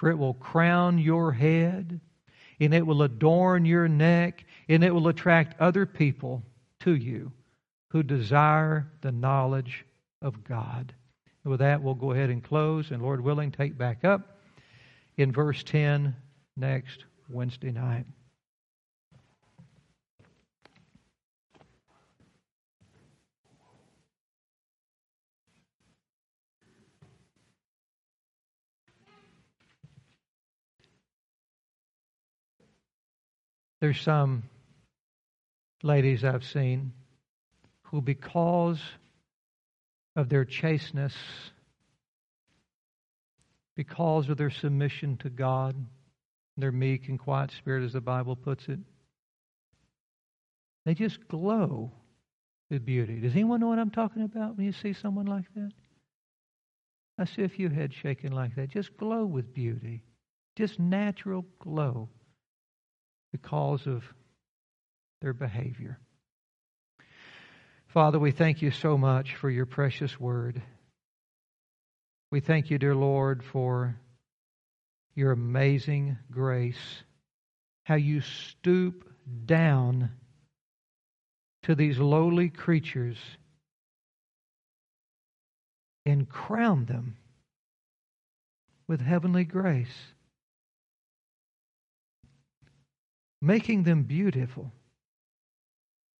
for 0.04 0.10
it 0.10 0.18
will 0.18 0.34
crown 0.34 0.98
your 0.98 1.32
head, 1.32 1.98
and 2.60 2.74
it 2.74 2.86
will 2.86 3.04
adorn 3.04 3.64
your 3.64 3.88
neck, 3.88 4.44
and 4.68 4.84
it 4.84 4.94
will 4.94 5.08
attract 5.08 5.58
other 5.58 5.86
people 5.86 6.42
to 6.80 6.94
you 6.94 7.32
who 7.88 8.02
desire 8.02 8.86
the 9.00 9.10
knowledge 9.10 9.86
of 10.20 10.44
God. 10.44 10.92
And 11.42 11.50
with 11.50 11.60
that, 11.60 11.82
we'll 11.82 11.94
go 11.94 12.10
ahead 12.12 12.28
and 12.28 12.44
close, 12.44 12.90
and 12.90 13.00
Lord 13.00 13.22
willing, 13.22 13.50
take 13.50 13.78
back 13.78 14.04
up 14.04 14.40
in 15.16 15.32
verse 15.32 15.62
10 15.62 16.14
next 16.54 17.06
Wednesday 17.30 17.72
night. 17.72 18.04
There's 33.84 34.00
some 34.00 34.44
ladies 35.82 36.24
I've 36.24 36.42
seen 36.42 36.94
who, 37.82 38.00
because 38.00 38.80
of 40.16 40.30
their 40.30 40.46
chasteness, 40.46 41.14
because 43.76 44.30
of 44.30 44.38
their 44.38 44.48
submission 44.48 45.18
to 45.18 45.28
God, 45.28 45.76
their 46.56 46.72
meek 46.72 47.10
and 47.10 47.18
quiet 47.18 47.50
spirit, 47.50 47.84
as 47.84 47.92
the 47.92 48.00
Bible 48.00 48.36
puts 48.36 48.68
it, 48.68 48.78
they 50.86 50.94
just 50.94 51.28
glow 51.28 51.92
with 52.70 52.86
beauty. 52.86 53.20
Does 53.20 53.34
anyone 53.34 53.60
know 53.60 53.68
what 53.68 53.78
I'm 53.78 53.90
talking 53.90 54.22
about 54.22 54.56
when 54.56 54.64
you 54.64 54.72
see 54.72 54.94
someone 54.94 55.26
like 55.26 55.52
that? 55.56 55.72
I 57.18 57.26
see 57.26 57.42
a 57.42 57.50
few 57.50 57.68
heads 57.68 57.94
shaking 57.94 58.32
like 58.32 58.56
that. 58.56 58.70
Just 58.70 58.96
glow 58.96 59.26
with 59.26 59.52
beauty. 59.52 60.04
Just 60.56 60.80
natural 60.80 61.44
glow 61.58 62.08
because 63.34 63.88
of 63.88 64.04
their 65.20 65.32
behavior. 65.32 65.98
Father, 67.88 68.16
we 68.16 68.30
thank 68.30 68.62
you 68.62 68.70
so 68.70 68.96
much 68.96 69.34
for 69.34 69.50
your 69.50 69.66
precious 69.66 70.20
word. 70.20 70.62
We 72.30 72.38
thank 72.38 72.70
you, 72.70 72.78
dear 72.78 72.94
Lord, 72.94 73.42
for 73.42 73.96
your 75.16 75.32
amazing 75.32 76.16
grace, 76.30 77.02
how 77.82 77.96
you 77.96 78.20
stoop 78.20 79.04
down 79.46 80.10
to 81.64 81.74
these 81.74 81.98
lowly 81.98 82.50
creatures 82.50 83.18
and 86.06 86.28
crown 86.28 86.84
them 86.84 87.16
with 88.86 89.00
heavenly 89.00 89.44
grace, 89.44 90.13
making 93.44 93.82
them 93.82 94.02
beautiful, 94.02 94.72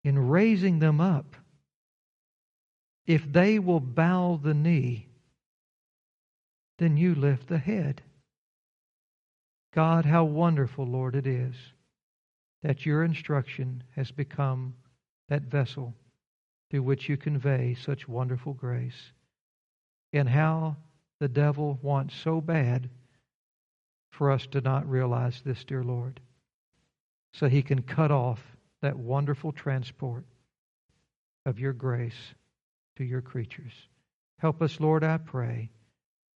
in 0.03 0.29
raising 0.29 0.79
them 0.79 1.01
up 1.01 1.37
if 3.07 3.31
they 3.31 3.59
will 3.59 3.81
bow 3.81 4.41
the 4.43 4.55
knee, 4.55 5.09
then 6.79 6.97
you 6.97 7.15
lift 7.15 7.49
the 7.49 7.59
head. 7.59 8.03
God, 9.75 10.05
how 10.05 10.25
wonderful, 10.25 10.87
Lord, 10.87 11.15
it 11.15 11.27
is 11.27 11.55
that 12.63 12.87
your 12.87 13.05
instruction 13.05 13.83
has 13.95 14.11
become 14.11 14.75
that 15.29 15.43
vessel 15.43 15.95
through 16.71 16.83
which 16.83 17.09
you 17.09 17.17
convey 17.17 17.75
such 17.75 18.09
wonderful 18.09 18.55
grace. 18.55 19.13
And 20.13 20.29
how 20.29 20.77
the 21.21 21.29
devil 21.29 21.79
wants 21.83 22.15
so 22.15 22.41
bad 22.41 22.89
for 24.11 24.31
us 24.31 24.47
to 24.53 24.61
not 24.61 24.89
realize 24.89 25.43
this, 25.45 25.63
dear 25.65 25.85
Lord, 25.85 26.21
so 27.35 27.49
he 27.49 27.63
can 27.63 27.83
cut 27.83 28.11
off 28.11 28.41
that 28.81 28.97
wonderful 28.97 29.51
transport 29.53 30.25
of 31.45 31.59
your 31.59 31.73
grace 31.73 32.35
to 32.97 33.05
your 33.05 33.21
creatures. 33.21 33.73
Help 34.39 34.63
us, 34.63 34.79
Lord, 34.79 35.03
I 35.03 35.19
pray, 35.19 35.71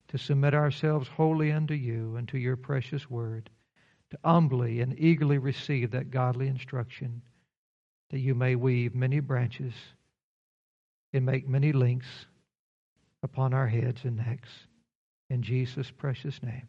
to 0.09 0.19
submit 0.19 0.55
ourselves 0.55 1.09
wholly 1.09 1.53
unto 1.53 1.75
you 1.75 2.17
and 2.17 2.27
to 2.29 2.39
your 2.39 2.57
precious 2.57 3.09
word, 3.09 3.49
to 4.11 4.19
humbly 4.25 4.81
and 4.81 4.99
eagerly 4.99 5.39
receive 5.39 5.93
that 5.93 6.11
godly 6.11 6.49
instruction, 6.49 7.23
that 8.11 8.19
you 8.19 8.35
may 8.35 8.57
weave 8.57 8.95
many 8.95 9.21
branches 9.21 9.75
and 11.13 11.25
make 11.25 11.49
many 11.49 11.73
links 11.73 12.27
upon 13.23 13.55
our 13.55 13.69
heads 13.69 14.01
and 14.05 14.17
necks. 14.17 14.51
In 15.31 15.43
Jesus' 15.43 15.91
precious 15.91 16.43
name. 16.43 16.67